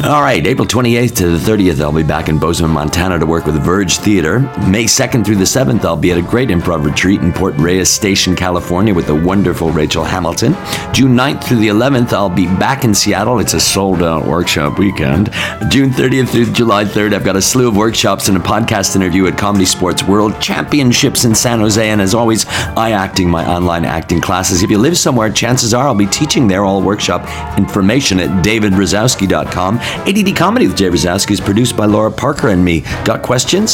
[0.04, 3.44] All right, April 28th to the 30th, I'll be back in Bozeman, Montana to work
[3.44, 4.40] with Verge Theater.
[4.66, 7.90] May 2nd through the 7th, I'll be at a great improv retreat in Point Reyes
[7.90, 10.54] Station, California with the wonderful Rachel Hamilton.
[10.94, 13.43] June 9th through the 11th, I'll be back in Seattle.
[13.44, 15.30] It's a sold out workshop weekend.
[15.68, 19.26] June 30th through July 3rd, I've got a slew of workshops and a podcast interview
[19.26, 21.90] at Comedy Sports World Championships in San Jose.
[21.90, 24.62] And as always, I acting my online acting classes.
[24.62, 26.64] If you live somewhere, chances are I'll be teaching there.
[26.64, 27.28] All workshop
[27.58, 29.78] information at davidrazowsky.com.
[29.78, 32.80] ADD Comedy with Jay Razowsky is produced by Laura Parker and me.
[33.04, 33.72] Got questions?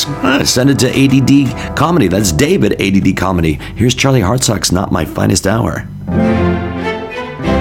[0.50, 2.08] Send it to ADD Comedy.
[2.08, 3.52] That's David ADD Comedy.
[3.76, 5.86] Here's Charlie Hartsock's Not My Finest Hour.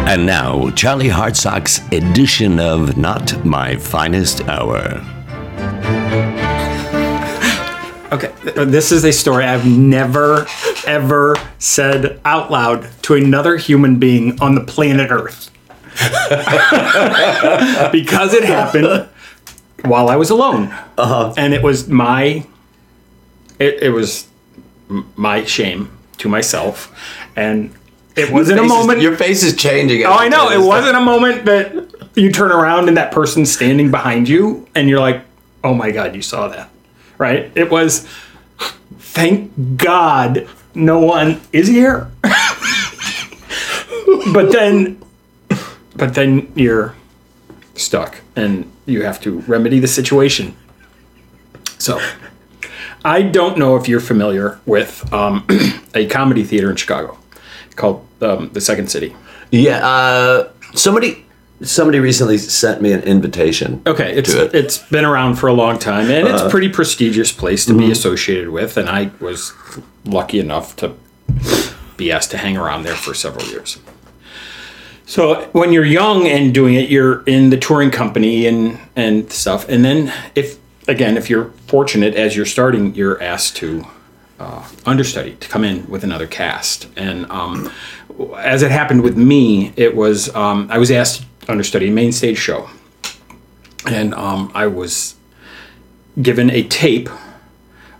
[0.08, 5.04] And now, Charlie Hartsock's edition of Not My Finest Hour.
[8.12, 8.34] Okay,
[8.66, 10.48] this is a story I've never,
[10.88, 15.52] ever said out loud to another human being on the planet Earth.
[17.92, 19.08] because it happened
[19.84, 20.74] while I was alone.
[20.98, 21.34] Uh-huh.
[21.38, 22.46] And it was my,
[23.60, 24.28] it, it was
[25.16, 26.96] my shame to myself.
[27.36, 27.74] And
[28.20, 29.02] it wasn't a moment.
[29.02, 30.04] Your face is changing.
[30.04, 30.50] Oh, I know.
[30.50, 34.90] It wasn't a moment that you turn around and that person's standing behind you and
[34.90, 35.24] you're like,
[35.64, 36.70] oh my God, you saw that.
[37.18, 37.52] Right?
[37.56, 38.08] It was,
[38.98, 42.12] thank God no one is here.
[44.34, 45.02] but then,
[45.96, 46.96] but then you're
[47.76, 50.56] stuck and you have to remedy the situation.
[51.78, 52.02] So,
[53.06, 55.48] I don't know if you're familiar with um,
[55.96, 57.18] a comedy theater in Chicago
[57.80, 59.16] called um, the Second City.
[59.52, 59.86] Yeah.
[59.86, 61.26] Uh, somebody,
[61.62, 63.82] somebody recently sent me an invitation.
[63.88, 64.54] Okay, it's it.
[64.54, 67.92] it's been around for a long time, and it's a pretty prestigious place to be
[67.92, 68.78] associated with.
[68.78, 69.54] And I was
[70.06, 70.96] lucky enough to
[71.98, 73.80] be asked to hang around there for several years.
[75.06, 79.68] So when you're young and doing it, you're in the touring company and and stuff.
[79.68, 83.86] And then if again, if you're fortunate as you're starting, you're asked to
[84.40, 86.88] uh, understudy to come in with another cast.
[86.96, 87.72] And um,
[88.38, 92.12] as it happened with me, it was um, I was asked to understudy a main
[92.12, 92.70] stage show,
[93.86, 95.16] and um, I was
[96.22, 97.10] given a tape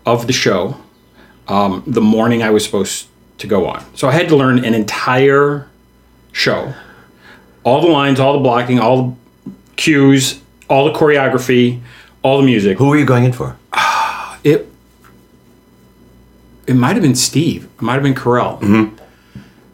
[0.06, 0.78] of the show
[1.48, 3.08] um, the morning I was supposed
[3.40, 3.84] to go on.
[3.96, 5.68] So I had to learn an entire
[6.32, 6.74] show,
[7.64, 11.82] all the lines, all the blocking, all the cues, all the choreography,
[12.22, 12.78] all the music.
[12.78, 13.58] Who were you going in for?
[14.44, 14.69] It
[16.70, 17.66] it might have been Steve.
[17.66, 18.98] It might have been Carell.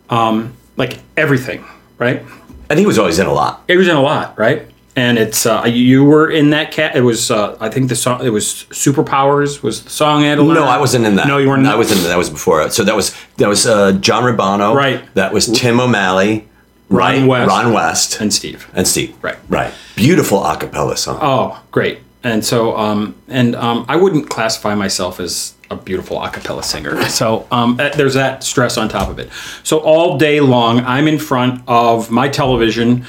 [0.10, 1.66] Um, like everything,
[1.98, 2.24] right?
[2.70, 3.64] And he was always in a lot.
[3.68, 4.68] It was in a lot, right?
[4.96, 6.96] And it's uh, you were in that cat.
[6.96, 8.26] It was uh, I think the song.
[8.26, 10.24] It was Superpowers was the song.
[10.24, 10.56] I had to learn.
[10.56, 11.28] No, I wasn't in that.
[11.28, 11.68] No, you weren't.
[11.68, 12.70] I was in that was before.
[12.70, 14.74] So that was that was uh, John Rubano.
[14.74, 15.04] Right.
[15.16, 16.48] That was Tim O'Malley.
[16.88, 17.28] Ron right?
[17.28, 17.50] West.
[17.50, 18.22] Ron West.
[18.22, 18.70] and Steve.
[18.74, 19.16] and Steve.
[19.22, 19.38] Right.
[19.50, 19.74] Right.
[19.96, 21.20] Beautiful a cappella song.
[21.22, 22.00] Oh, great.
[22.24, 27.02] And so, um, and um, I wouldn't classify myself as a beautiful a cappella singer.
[27.16, 29.30] So um, there's that stress on top of it.
[29.64, 33.06] So all day long, I'm in front of my television,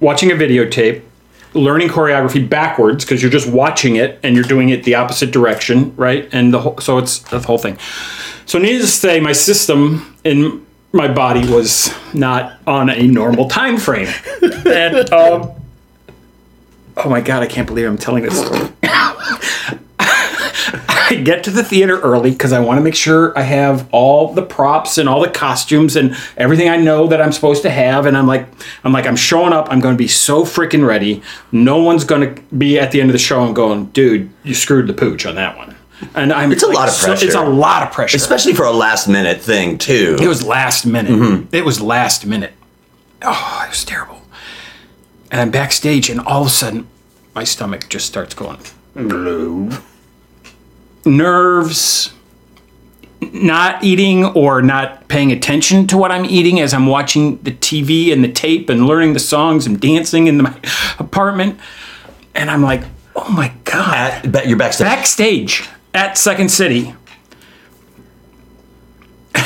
[0.00, 1.02] watching a videotape,
[1.54, 5.94] learning choreography backwards because you're just watching it and you're doing it the opposite direction,
[5.96, 6.28] right?
[6.32, 7.78] And the whole, so it's the whole thing.
[8.46, 13.76] So needless to say, my system in my body was not on a normal time
[13.78, 14.12] frame,
[14.66, 15.12] and.
[15.12, 15.52] Um,
[17.02, 18.68] Oh my god, I can't believe I'm telling this story.
[21.10, 24.32] I get to the theater early because I want to make sure I have all
[24.32, 28.06] the props and all the costumes and everything I know that I'm supposed to have.
[28.06, 28.46] And I'm like,
[28.84, 29.66] I'm like, I'm showing up.
[29.70, 31.20] I'm going to be so freaking ready.
[31.50, 34.54] No one's going to be at the end of the show and going, dude, you
[34.54, 35.74] screwed the pooch on that one.
[36.14, 36.52] And I'm.
[36.52, 37.26] It's a lot of so- pressure.
[37.26, 38.16] it's a lot of pressure.
[38.16, 40.16] Especially for a last minute thing too.
[40.20, 41.12] It was last minute.
[41.12, 41.54] Mm-hmm.
[41.54, 42.52] It was last minute.
[43.22, 44.22] Oh, it was terrible.
[45.30, 46.86] And I'm backstage, and all of a sudden,
[47.34, 48.60] my stomach just starts going
[48.94, 49.70] blue.
[51.04, 52.12] Nerves,
[53.20, 58.12] not eating or not paying attention to what I'm eating as I'm watching the TV
[58.12, 60.54] and the tape and learning the songs and dancing in my
[60.98, 61.58] apartment.
[62.34, 62.82] And I'm like,
[63.16, 64.86] oh my God At, you're backstage.
[64.86, 66.94] backstage at Second City.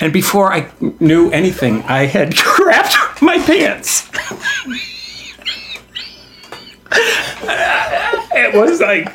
[0.00, 0.70] and before I
[1.00, 4.08] knew anything, I had crapped my pants.
[8.32, 9.12] it was like,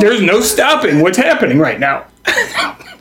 [0.00, 2.06] there's no stopping what's happening right now.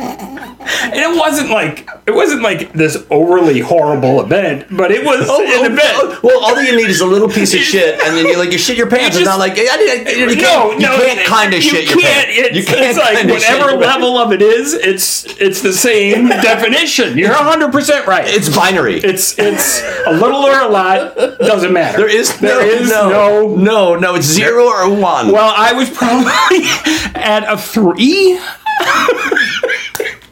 [0.00, 5.42] And it wasn't like it wasn't like this overly horrible event, but it was Oh,
[5.42, 5.80] an oh, event.
[5.84, 8.50] oh, well, all you need is a little piece of shit, and then you like
[8.52, 9.16] you shit your pants.
[9.16, 12.00] It It's not like I, I, you no, you can't kind of you shit your
[12.00, 12.28] pants.
[12.30, 17.16] It's, you can't it's like whatever level of it is, it's it's the same definition.
[17.18, 18.24] You're 100 percent right.
[18.26, 18.96] It's binary.
[18.96, 21.98] it's it's a little or a lot doesn't matter.
[21.98, 23.56] there is there no, is no, no.
[23.56, 24.14] no, no.
[24.14, 25.30] It's zero or one.
[25.30, 26.64] Well, I was probably
[27.20, 28.40] at a three.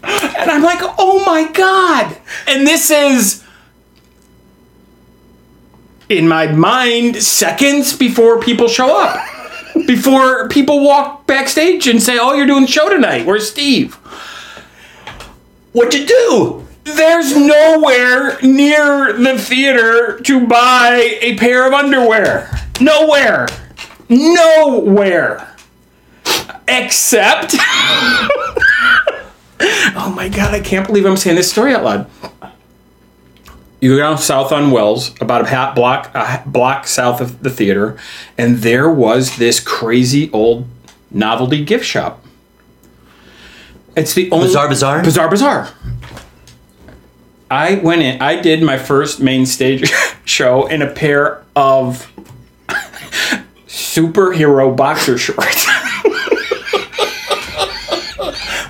[0.02, 2.16] And I'm like, oh my God.
[2.46, 3.44] And this is,
[6.08, 9.24] in my mind, seconds before people show up.
[9.86, 13.26] Before people walk backstage and say, oh, you're doing the show tonight.
[13.26, 13.94] Where's Steve?
[15.72, 16.66] What'd you do?
[16.84, 22.50] There's nowhere near the theater to buy a pair of underwear.
[22.80, 23.46] Nowhere.
[24.08, 25.54] Nowhere.
[26.66, 27.54] Except.
[29.60, 32.10] oh my god, I can't believe I'm saying this story out loud.
[33.80, 37.50] You go down south on Wells, about a half block, a block south of the
[37.50, 37.96] theater,
[38.36, 40.66] and there was this crazy old
[41.10, 42.24] novelty gift shop.
[43.96, 45.02] It's the only Bizarre Bazaar?
[45.02, 45.68] Bizarre Bazaar.
[47.50, 48.20] I went in.
[48.20, 49.90] I did my first main stage
[50.24, 52.10] show in a pair of
[53.66, 55.66] superhero boxer shorts.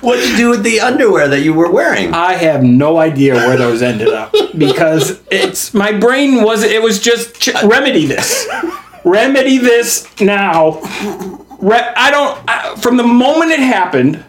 [0.01, 2.13] What'd you do with the underwear that you were wearing?
[2.13, 6.99] I have no idea where those ended up because it's my brain was it was
[6.99, 8.47] just ch- remedy this,
[9.03, 10.79] remedy this now.
[11.59, 14.23] Re- I don't I, from the moment it happened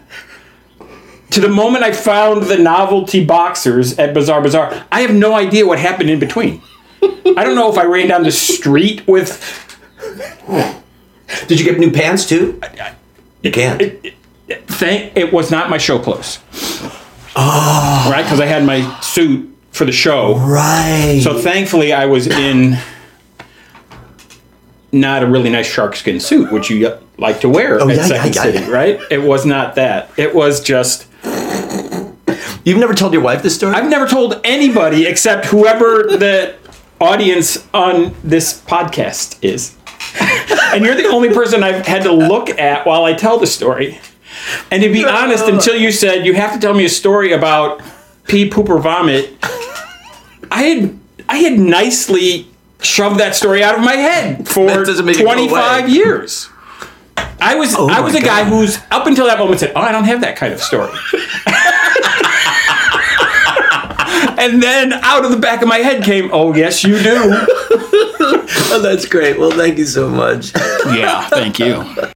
[1.31, 4.85] to the moment I found the novelty boxers at Bazaar Bazaar.
[4.91, 6.61] I have no idea what happened in between.
[7.01, 9.39] I don't know if I ran down the street with
[11.47, 12.59] Did you get new pants too?
[13.41, 13.81] You can't.
[14.67, 16.39] Thank it was not my show clothes.
[17.35, 18.07] Oh.
[18.11, 20.37] Right, because I had my suit for the show.
[20.37, 21.21] right.
[21.23, 22.77] So thankfully, I was in
[24.91, 28.01] not a really nice shark skin suit, which you like to wear oh, at Oh,
[28.01, 28.99] yeah, Second yeah, yeah, City, right?
[29.09, 30.11] It was not that.
[30.17, 31.07] It was just.
[32.63, 33.73] You've never told your wife this story?
[33.73, 36.55] I've never told anybody except whoever the
[36.99, 39.75] audience on this podcast is.
[40.73, 43.99] and you're the only person I've had to look at while I tell the story.
[44.71, 47.81] And to be honest, until you said you have to tell me a story about
[48.27, 49.33] pee, poop, or vomit,
[50.51, 52.47] I had I had nicely
[52.81, 56.49] shoved that story out of my head for That doesn't make it go 25 years.
[57.39, 59.81] I was oh I was my a guy who's up until that moment said, "Oh,
[59.81, 60.91] I don't have that kind of story."
[64.37, 67.45] and then out of the back of my head came, "Oh, yes, you do."
[68.73, 69.37] Oh, that's great.
[69.37, 70.53] Well, thank you so much.
[70.85, 71.83] yeah, thank you.